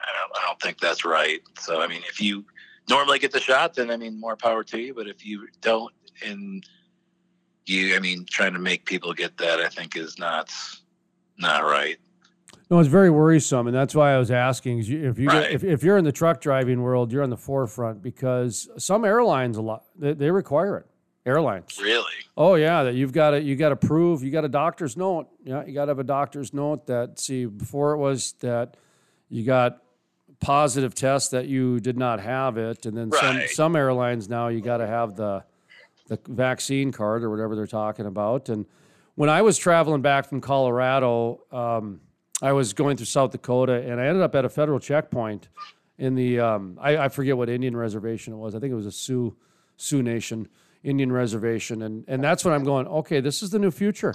I 0.00 0.06
don't. 0.18 0.42
I 0.42 0.46
don't 0.46 0.60
think 0.60 0.78
that's 0.78 1.04
right. 1.04 1.40
So, 1.58 1.80
I 1.80 1.86
mean, 1.86 2.02
if 2.08 2.20
you 2.20 2.44
normally 2.88 3.18
get 3.18 3.32
the 3.32 3.40
shot, 3.40 3.74
then 3.74 3.90
I 3.90 3.96
mean, 3.96 4.18
more 4.18 4.36
power 4.36 4.64
to 4.64 4.78
you. 4.80 4.94
But 4.94 5.08
if 5.08 5.24
you 5.24 5.48
don't, 5.60 5.92
and 6.24 6.64
you, 7.66 7.94
I 7.94 7.98
mean, 7.98 8.26
trying 8.30 8.54
to 8.54 8.58
make 8.58 8.86
people 8.86 9.12
get 9.12 9.36
that, 9.38 9.60
I 9.60 9.68
think 9.68 9.96
is 9.96 10.18
not 10.18 10.50
not 11.38 11.64
right. 11.64 11.98
No, 12.70 12.78
it's 12.80 12.88
very 12.88 13.08
worrisome, 13.08 13.66
and 13.66 13.74
that's 13.74 13.94
why 13.94 14.12
I 14.12 14.18
was 14.18 14.30
asking. 14.30 14.80
If 14.80 15.18
you 15.18 15.28
Right. 15.28 15.50
if, 15.50 15.64
if 15.64 15.82
you're 15.82 15.96
in 15.96 16.04
the 16.04 16.12
truck 16.12 16.40
driving 16.40 16.82
world, 16.82 17.12
you're 17.12 17.22
on 17.22 17.30
the 17.30 17.36
forefront 17.36 18.02
because 18.02 18.68
some 18.76 19.04
airlines 19.04 19.56
a 19.56 19.62
lot 19.62 19.84
they, 19.96 20.12
they 20.12 20.30
require 20.30 20.76
it. 20.76 20.86
Airlines. 21.24 21.78
Really. 21.80 22.04
Oh 22.36 22.54
yeah, 22.54 22.84
that 22.84 22.94
you've 22.94 23.12
got 23.12 23.30
to 23.30 23.42
you 23.42 23.56
got 23.56 23.70
to 23.70 23.76
prove 23.76 24.22
you 24.22 24.30
got 24.30 24.44
a 24.44 24.48
doctor's 24.48 24.96
note. 24.96 25.28
Yeah, 25.44 25.64
you 25.64 25.74
got 25.74 25.86
to 25.86 25.90
have 25.90 25.98
a 25.98 26.04
doctor's 26.04 26.52
note 26.54 26.86
that 26.86 27.18
see 27.18 27.46
before 27.46 27.92
it 27.92 27.98
was 27.98 28.32
that 28.40 28.76
you 29.28 29.44
got 29.44 29.82
positive 30.40 30.94
test 30.94 31.30
that 31.32 31.46
you 31.48 31.80
did 31.80 31.96
not 31.98 32.20
have 32.20 32.56
it, 32.58 32.86
and 32.86 32.96
then 32.96 33.10
some 33.12 33.36
Right. 33.36 33.48
some 33.50 33.76
airlines 33.76 34.28
now 34.28 34.48
you 34.48 34.60
got 34.60 34.78
to 34.78 34.86
have 34.86 35.16
the 35.16 35.44
the 36.06 36.18
vaccine 36.28 36.90
card 36.92 37.22
or 37.22 37.28
whatever 37.30 37.54
they're 37.54 37.66
talking 37.66 38.06
about. 38.06 38.48
And 38.48 38.64
when 39.14 39.28
I 39.28 39.42
was 39.42 39.58
traveling 39.58 40.00
back 40.00 40.26
from 40.26 40.40
Colorado, 40.40 41.40
um, 41.52 42.00
I 42.40 42.52
was 42.52 42.72
going 42.72 42.96
through 42.96 43.06
South 43.06 43.32
Dakota, 43.32 43.82
and 43.82 44.00
I 44.00 44.06
ended 44.06 44.22
up 44.22 44.34
at 44.34 44.44
a 44.44 44.48
federal 44.48 44.78
checkpoint 44.78 45.48
in 45.98 46.14
the 46.14 46.38
um, 46.40 46.78
I, 46.80 46.96
I 46.96 47.08
forget 47.08 47.36
what 47.36 47.48
Indian 47.48 47.76
reservation 47.76 48.32
it 48.32 48.36
was. 48.36 48.54
I 48.54 48.60
think 48.60 48.70
it 48.72 48.76
was 48.76 48.86
a 48.86 48.92
Sioux 48.92 49.36
Sioux 49.76 50.02
Nation 50.02 50.48
Indian 50.84 51.10
reservation, 51.12 51.82
and 51.82 52.04
and 52.06 52.22
that's 52.22 52.44
when 52.44 52.54
I'm 52.54 52.64
going. 52.64 52.86
Okay, 52.86 53.20
this 53.20 53.42
is 53.42 53.50
the 53.50 53.58
new 53.58 53.72
future. 53.72 54.14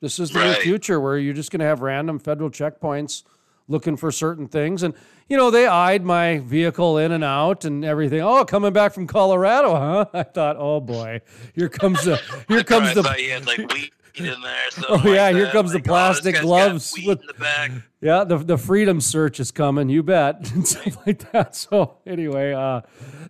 This 0.00 0.18
is 0.18 0.30
the 0.30 0.44
new 0.44 0.54
future 0.54 1.00
where 1.00 1.16
you're 1.16 1.32
just 1.32 1.50
going 1.50 1.60
to 1.60 1.64
have 1.66 1.80
random 1.80 2.18
federal 2.18 2.50
checkpoints 2.50 3.22
looking 3.68 3.96
for 3.96 4.10
certain 4.10 4.48
things. 4.48 4.82
And, 4.82 4.94
you 5.28 5.36
know, 5.36 5.50
they 5.50 5.66
eyed 5.66 6.04
my 6.04 6.38
vehicle 6.38 6.98
in 6.98 7.12
and 7.12 7.24
out 7.24 7.64
and 7.64 7.84
everything. 7.84 8.20
Oh, 8.20 8.44
coming 8.44 8.72
back 8.72 8.92
from 8.92 9.06
Colorado, 9.06 9.74
huh? 9.74 10.04
I 10.14 10.22
thought, 10.22 10.56
oh 10.58 10.80
boy, 10.80 11.20
here 11.54 11.68
comes 11.68 12.04
the, 12.04 12.20
here 12.48 12.64
comes 12.64 12.88
I 12.88 12.94
the, 12.94 13.02
thought 13.02 13.22
you 13.22 13.30
had 13.30 13.46
like 13.46 13.92
wheat 14.18 14.32
in 14.32 14.40
there. 14.40 14.70
So 14.70 14.84
Oh, 14.88 15.12
yeah, 15.12 15.30
here 15.32 15.50
comes 15.50 15.72
the 15.72 15.78
oh, 15.78 15.82
plastic 15.82 16.40
gloves 16.40 16.94
with 17.06 17.20
the 17.26 17.34
back. 17.34 17.70
yeah, 18.00 18.24
the, 18.24 18.38
the 18.38 18.56
freedom 18.58 19.00
search 19.00 19.40
is 19.40 19.50
coming, 19.50 19.88
you 19.88 20.02
bet, 20.02 20.50
and 20.54 20.66
stuff 20.66 20.96
like 21.06 21.30
that. 21.32 21.54
So 21.62 21.98
anyway, 22.06 22.52
uh, 22.52 22.82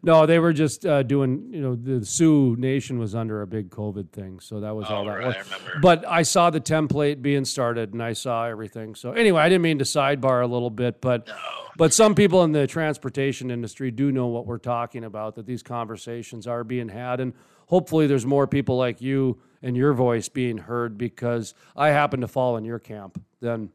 no, 0.03 0.27
they 0.27 0.39
were 0.39 0.53
just 0.53 0.85
uh, 0.87 1.03
doing, 1.03 1.49
you 1.53 1.61
know, 1.61 1.75
the 1.75 2.05
Sioux 2.05 2.57
Nation 2.59 2.99
was 2.99 3.15
under 3.15 3.43
a 3.43 3.47
big 3.47 3.71
COVID 3.71 4.11
thing. 4.11 4.41
So 4.41 4.61
that 4.61 4.75
was 4.75 4.87
all 4.87 5.03
Oh, 5.03 5.05
that 5.07 5.19
right, 5.19 5.27
was. 5.39 5.53
I. 5.53 5.79
But 5.81 6.05
I 6.09 6.23
saw 6.23 6.51
the 6.51 6.61
template 6.61 7.23
being 7.23 7.45
started 7.45 7.93
and 7.93 8.03
I 8.03 8.13
saw 8.13 8.47
everything. 8.47 8.95
So 8.95 9.13
anyway, 9.13 9.43
I 9.43 9.49
didn't 9.49 9.63
mean 9.63 9.79
to 9.79 9.85
sidebar 9.85 10.43
a 10.43 10.47
little 10.47 10.71
bit, 10.71 11.01
but 11.01 11.27
No. 11.29 11.35
but 11.77 11.93
some 11.93 12.15
people 12.15 12.43
in 12.45 12.53
the 12.53 12.67
transportation 12.67 13.51
industry 13.51 13.91
do 13.91 14.11
know 14.13 14.27
what 14.29 14.47
we're 14.47 14.59
talking 14.59 15.05
about, 15.05 15.35
that 15.37 15.47
these 15.47 15.63
conversations 15.63 16.47
are 16.47 16.65
being 16.65 16.89
had. 16.89 17.21
And 17.21 17.33
hopefully 17.67 18.07
there's 18.07 18.27
more 18.27 18.47
people 18.47 18.77
like 18.77 19.01
you 19.01 19.39
and 19.63 19.77
your 19.77 19.93
voice 19.95 20.29
being 20.29 20.59
heard 20.59 20.99
because 20.99 21.55
I 21.77 21.89
happen 21.89 22.21
to 22.21 22.29
fall 22.29 22.57
in 22.57 22.65
your 22.65 22.79
camp. 22.79 23.23
Then 23.41 23.71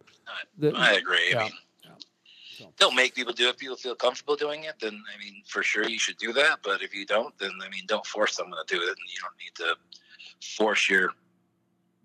the- 0.58 0.74
I 0.76 0.94
agree. 0.94 1.30
Yeah. 1.32 1.40
I 1.40 1.44
mean, 1.44 2.72
don't 2.78 2.96
make 2.96 3.16
people 3.16 3.34
do 3.34 3.48
it. 3.50 3.58
People 3.58 3.76
feel 3.76 3.96
comfortable 3.96 4.36
doing 4.36 4.64
it, 4.66 4.76
then 4.80 5.02
I 5.14 5.24
mean, 5.24 5.42
for 5.48 5.64
sure 5.64 5.88
you 5.88 6.00
should 6.00 6.18
do 6.18 6.34
that. 6.34 6.60
But 6.64 6.82
if 6.82 6.94
you 6.94 7.06
don't, 7.06 7.36
then 7.38 7.52
I 7.64 7.70
mean, 7.70 7.84
don't 7.88 8.06
force 8.06 8.36
someone 8.36 8.60
to 8.66 8.76
do 8.76 8.82
it, 8.82 8.90
and 8.90 8.98
you 9.08 9.20
don't 9.22 9.36
need 9.40 9.56
to 9.56 9.76
force 10.56 10.90
your 10.90 11.12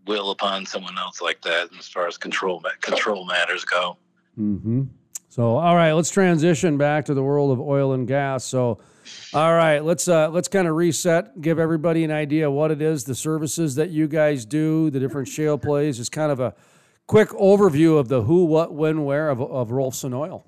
will 0.07 0.31
upon 0.31 0.66
someone 0.66 0.97
else 0.99 1.21
like 1.21 1.40
that. 1.42 1.68
As 1.79 1.88
far 1.88 2.07
as 2.07 2.16
control 2.18 2.62
control 2.81 3.25
matters 3.27 3.64
go. 3.64 3.97
hmm 4.35 4.85
So, 5.29 5.57
all 5.57 5.75
right, 5.77 5.92
let's 5.92 6.11
transition 6.11 6.77
back 6.79 7.05
to 7.07 7.14
the 7.14 7.23
world 7.23 7.51
of 7.53 7.61
oil 7.61 7.92
and 7.92 8.07
gas. 8.07 8.45
So, 8.45 8.79
all 9.34 9.54
right, 9.54 9.80
let's 9.80 10.08
uh, 10.08 10.28
let's 10.30 10.48
kind 10.48 10.68
of 10.68 10.74
reset, 10.74 11.40
give 11.40 11.58
everybody 11.58 12.04
an 12.04 12.10
idea 12.10 12.50
what 12.50 12.70
it 12.70 12.82
is, 12.82 13.04
the 13.04 13.14
services 13.14 13.74
that 13.76 13.90
you 13.90 14.08
guys 14.08 14.44
do, 14.44 14.90
the 14.90 15.00
different 15.00 15.28
shale 15.28 15.58
plays. 15.58 15.96
Just 15.96 16.12
kind 16.12 16.32
of 16.32 16.40
a 16.40 16.54
quick 17.06 17.28
overview 17.30 17.98
of 17.98 18.08
the 18.08 18.22
who, 18.22 18.44
what, 18.44 18.72
when, 18.74 19.04
where 19.04 19.28
of 19.28 19.40
of 19.40 19.70
Rolfson 19.70 20.14
Oil. 20.14 20.46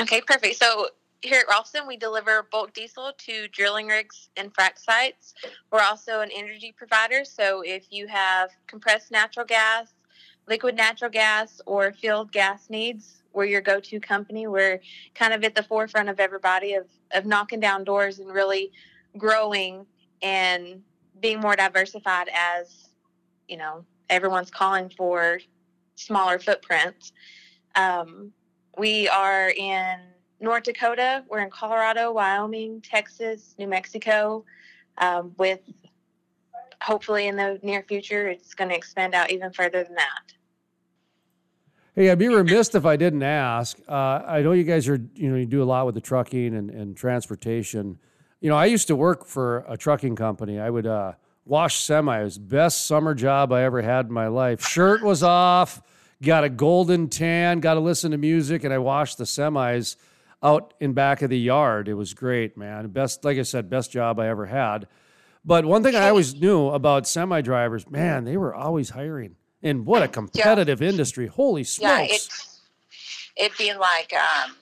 Okay, 0.00 0.20
perfect. 0.22 0.56
So 0.56 0.88
here 1.22 1.40
at 1.40 1.54
Rolfson, 1.54 1.86
we 1.86 1.96
deliver 1.96 2.46
bulk 2.50 2.72
diesel 2.72 3.12
to 3.18 3.48
drilling 3.48 3.86
rigs 3.86 4.30
and 4.36 4.52
frac 4.54 4.78
sites. 4.78 5.34
We're 5.70 5.82
also 5.82 6.20
an 6.20 6.30
energy 6.34 6.74
provider. 6.76 7.24
So 7.24 7.62
if 7.64 7.86
you 7.90 8.06
have 8.06 8.50
compressed 8.66 9.10
natural 9.10 9.44
gas, 9.44 9.92
liquid 10.50 10.76
natural 10.76 11.10
gas, 11.10 11.60
or 11.64 11.92
field 11.92 12.32
gas 12.32 12.68
needs, 12.68 13.22
we're 13.32 13.44
your 13.44 13.60
go 13.60 13.78
to 13.78 14.00
company. 14.00 14.48
We're 14.48 14.80
kind 15.14 15.32
of 15.32 15.44
at 15.44 15.54
the 15.54 15.62
forefront 15.62 16.08
of 16.08 16.18
everybody 16.18 16.74
of, 16.74 16.86
of 17.12 17.24
knocking 17.24 17.60
down 17.60 17.84
doors 17.84 18.18
and 18.18 18.30
really 18.30 18.72
growing 19.16 19.86
and 20.20 20.82
being 21.20 21.40
more 21.40 21.54
diversified 21.54 22.28
as, 22.34 22.88
you 23.48 23.56
know, 23.56 23.84
everyone's 24.08 24.50
calling 24.50 24.90
for 24.90 25.40
smaller 25.94 26.38
footprints. 26.40 27.12
Um, 27.76 28.32
we 28.76 29.08
are 29.08 29.50
in 29.50 30.00
North 30.40 30.64
Dakota. 30.64 31.24
We're 31.28 31.40
in 31.40 31.50
Colorado, 31.50 32.10
Wyoming, 32.10 32.80
Texas, 32.80 33.54
New 33.58 33.68
Mexico. 33.68 34.44
Um, 34.98 35.32
with 35.38 35.60
hopefully 36.82 37.28
in 37.28 37.36
the 37.36 37.60
near 37.62 37.84
future, 37.86 38.28
it's 38.28 38.54
going 38.54 38.70
to 38.70 38.76
expand 38.76 39.14
out 39.14 39.30
even 39.30 39.52
further 39.52 39.84
than 39.84 39.94
that. 39.94 40.32
Hey, 42.00 42.08
I'd 42.08 42.18
be 42.18 42.28
remiss 42.28 42.74
if 42.74 42.86
I 42.86 42.96
didn't 42.96 43.22
ask. 43.22 43.78
Uh, 43.86 44.22
I 44.26 44.40
know 44.40 44.52
you 44.52 44.64
guys 44.64 44.88
are, 44.88 44.98
you 45.16 45.28
know, 45.28 45.36
you 45.36 45.44
do 45.44 45.62
a 45.62 45.64
lot 45.64 45.84
with 45.84 45.94
the 45.94 46.00
trucking 46.00 46.56
and, 46.56 46.70
and 46.70 46.96
transportation. 46.96 47.98
You 48.40 48.48
know, 48.48 48.56
I 48.56 48.64
used 48.64 48.86
to 48.86 48.96
work 48.96 49.26
for 49.26 49.66
a 49.68 49.76
trucking 49.76 50.16
company. 50.16 50.58
I 50.58 50.70
would 50.70 50.86
uh, 50.86 51.12
wash 51.44 51.84
semis. 51.84 52.38
Best 52.40 52.86
summer 52.86 53.12
job 53.14 53.52
I 53.52 53.64
ever 53.64 53.82
had 53.82 54.06
in 54.06 54.14
my 54.14 54.28
life. 54.28 54.66
Shirt 54.66 55.02
was 55.02 55.22
off, 55.22 55.82
got 56.22 56.42
a 56.42 56.48
golden 56.48 57.10
tan, 57.10 57.60
got 57.60 57.74
to 57.74 57.80
listen 57.80 58.12
to 58.12 58.16
music, 58.16 58.64
and 58.64 58.72
I 58.72 58.78
washed 58.78 59.18
the 59.18 59.24
semis 59.24 59.96
out 60.42 60.72
in 60.80 60.94
back 60.94 61.20
of 61.20 61.28
the 61.28 61.38
yard. 61.38 61.86
It 61.86 61.96
was 61.96 62.14
great, 62.14 62.56
man. 62.56 62.88
Best, 62.88 63.26
like 63.26 63.36
I 63.36 63.42
said, 63.42 63.68
best 63.68 63.92
job 63.92 64.18
I 64.18 64.28
ever 64.28 64.46
had. 64.46 64.88
But 65.44 65.66
one 65.66 65.82
thing 65.82 65.94
I 65.94 66.08
always 66.08 66.34
knew 66.34 66.68
about 66.68 67.06
semi 67.06 67.42
drivers, 67.42 67.90
man, 67.90 68.24
they 68.24 68.38
were 68.38 68.54
always 68.54 68.88
hiring. 68.88 69.36
And 69.62 69.84
what 69.84 70.02
a 70.02 70.08
competitive 70.08 70.80
yeah. 70.80 70.88
industry! 70.88 71.26
Holy 71.26 71.64
smokes! 71.64 71.90
Yeah, 73.36 73.44
it, 73.44 73.52
it'd 73.52 73.58
be 73.58 73.74
like 73.74 74.12
um, 74.14 74.56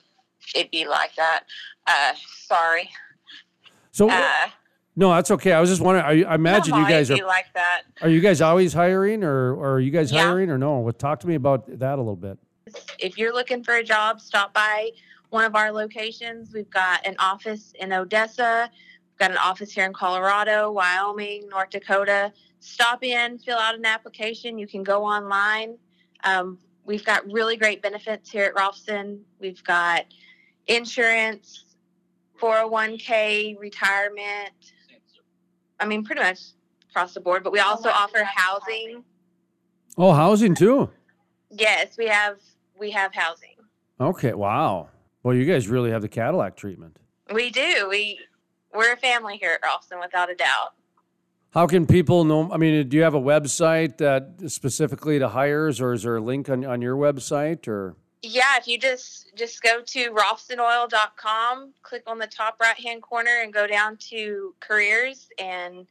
it'd 0.53 0.71
be 0.71 0.87
like 0.87 1.15
that. 1.15 1.43
Uh, 1.87 2.13
sorry. 2.47 2.89
So. 3.91 4.09
Uh, 4.09 4.49
no, 4.95 5.13
that's 5.13 5.31
okay. 5.31 5.53
I 5.53 5.61
was 5.61 5.69
just 5.69 5.81
wondering. 5.81 6.19
You, 6.19 6.25
I 6.25 6.35
imagine 6.35 6.71
no, 6.71 6.81
you 6.81 6.87
guys 6.87 7.09
are 7.09 7.25
like 7.25 7.45
that. 7.53 7.83
Are 8.01 8.09
you 8.09 8.19
guys 8.19 8.41
always 8.41 8.73
hiring, 8.73 9.23
or, 9.23 9.53
or 9.55 9.73
are 9.75 9.79
you 9.79 9.91
guys 9.91 10.11
yeah. 10.11 10.23
hiring, 10.23 10.49
or 10.49 10.57
no? 10.57 10.79
Well, 10.79 10.91
talk 10.91 11.21
to 11.21 11.27
me 11.27 11.35
about 11.35 11.67
that 11.79 11.95
a 11.95 12.01
little 12.01 12.17
bit. 12.17 12.37
If 12.99 13.17
you're 13.17 13.33
looking 13.33 13.63
for 13.63 13.75
a 13.75 13.83
job, 13.83 14.19
stop 14.19 14.53
by 14.53 14.89
one 15.29 15.45
of 15.45 15.55
our 15.55 15.71
locations. 15.71 16.53
We've 16.53 16.69
got 16.69 17.05
an 17.07 17.15
office 17.17 17.71
in 17.79 17.93
Odessa. 17.93 18.69
We've 19.13 19.19
got 19.19 19.31
an 19.31 19.37
office 19.37 19.71
here 19.71 19.85
in 19.85 19.93
Colorado, 19.93 20.71
Wyoming, 20.71 21.47
North 21.47 21.69
Dakota. 21.69 22.33
Stop 22.59 23.03
in, 23.03 23.37
fill 23.39 23.57
out 23.57 23.75
an 23.75 23.85
application. 23.85 24.57
You 24.57 24.67
can 24.67 24.83
go 24.83 25.03
online. 25.03 25.77
Um, 26.23 26.57
we've 26.85 27.05
got 27.05 27.29
really 27.31 27.55
great 27.55 27.81
benefits 27.81 28.29
here 28.29 28.45
at 28.45 28.55
Rolfson. 28.55 29.19
We've 29.39 29.63
got 29.63 30.05
insurance, 30.67 31.65
401k, 32.39 33.57
retirement. 33.59 34.73
I 35.79 35.85
mean, 35.85 36.03
pretty 36.03 36.21
much 36.21 36.39
across 36.89 37.13
the 37.13 37.21
board, 37.21 37.43
but 37.43 37.53
we 37.53 37.59
also 37.59 37.89
offer 37.89 38.23
housing. 38.23 39.03
Oh, 39.97 40.13
housing 40.13 40.55
too? 40.55 40.89
Yes, 41.51 41.95
we 41.97 42.07
have 42.07 42.37
we 42.77 42.91
have 42.91 43.13
housing. 43.13 43.55
Okay, 43.99 44.33
wow. 44.33 44.89
Well, 45.23 45.35
you 45.35 45.45
guys 45.45 45.67
really 45.67 45.91
have 45.91 46.01
the 46.01 46.07
Cadillac 46.09 46.55
treatment. 46.55 46.97
We 47.33 47.49
do. 47.49 47.87
We 47.89 48.19
we're 48.73 48.93
a 48.93 48.97
family 48.97 49.37
here 49.37 49.51
at 49.51 49.61
Rolfson, 49.61 49.99
without 49.99 50.29
a 50.29 50.35
doubt. 50.35 50.73
How 51.51 51.65
can 51.65 51.87
people 51.87 52.25
know? 52.25 52.51
I 52.51 52.57
mean, 52.57 52.87
do 52.89 52.97
you 52.97 53.03
have 53.03 53.15
a 53.15 53.21
website 53.21 53.97
that 53.97 54.51
specifically 54.51 55.17
to 55.19 55.29
hires, 55.29 55.81
or 55.81 55.93
is 55.93 56.03
there 56.03 56.17
a 56.17 56.21
link 56.21 56.47
on, 56.47 56.63
on 56.63 56.81
your 56.81 56.95
website? 56.95 57.67
Or 57.67 57.95
yeah, 58.21 58.57
if 58.57 58.67
you 58.67 58.77
just 58.77 59.35
just 59.35 59.63
go 59.63 59.81
to 59.81 60.11
rolfsonoil.com, 60.11 61.73
click 61.81 62.03
on 62.05 62.19
the 62.19 62.27
top 62.27 62.59
right 62.61 62.77
hand 62.77 63.01
corner, 63.01 63.41
and 63.41 63.51
go 63.51 63.65
down 63.65 63.97
to 64.09 64.53
careers, 64.59 65.27
and 65.39 65.87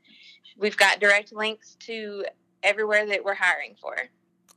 we've 0.57 0.77
got 0.77 1.01
direct 1.01 1.33
links 1.33 1.77
to 1.81 2.25
everywhere 2.63 3.07
that 3.07 3.25
we're 3.25 3.35
hiring 3.35 3.75
for. 3.81 3.97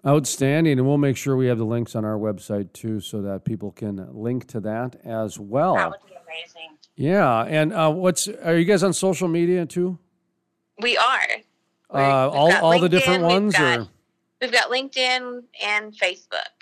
Outstanding, 0.06 0.78
and 0.78 0.88
we'll 0.88 0.98
make 0.98 1.18
sure 1.18 1.36
we 1.36 1.48
have 1.48 1.58
the 1.58 1.66
links 1.66 1.96
on 1.96 2.06
our 2.06 2.18
website 2.18 2.74
too, 2.74 3.00
so 3.00 3.24
that 3.24 3.44
people 3.44 3.72
can 3.72 4.08
link 4.14 4.46
to 4.48 4.60
that 4.60 4.98
as 5.04 5.40
well. 5.40 5.76
That 5.76 5.90
would 5.90 6.00
be 6.08 6.14
amazing. 6.14 6.78
Yeah, 6.96 7.42
and 7.42 7.74
uh, 7.74 7.92
what's 7.92 8.28
are 8.28 8.56
you 8.56 8.66
guys 8.66 8.84
on 8.84 8.94
social 8.94 9.28
media 9.28 9.66
too? 9.66 9.98
We 10.82 10.98
are. 10.98 11.28
Uh, 11.94 12.30
all 12.30 12.54
all 12.54 12.80
the 12.80 12.90
different 12.90 13.24
ones, 13.24 13.54
we've 13.54 13.62
got, 13.62 13.80
or 13.80 13.88
we've 14.40 14.52
got 14.52 14.70
LinkedIn 14.72 15.44
and 15.64 15.94
Facebook. 15.94 16.61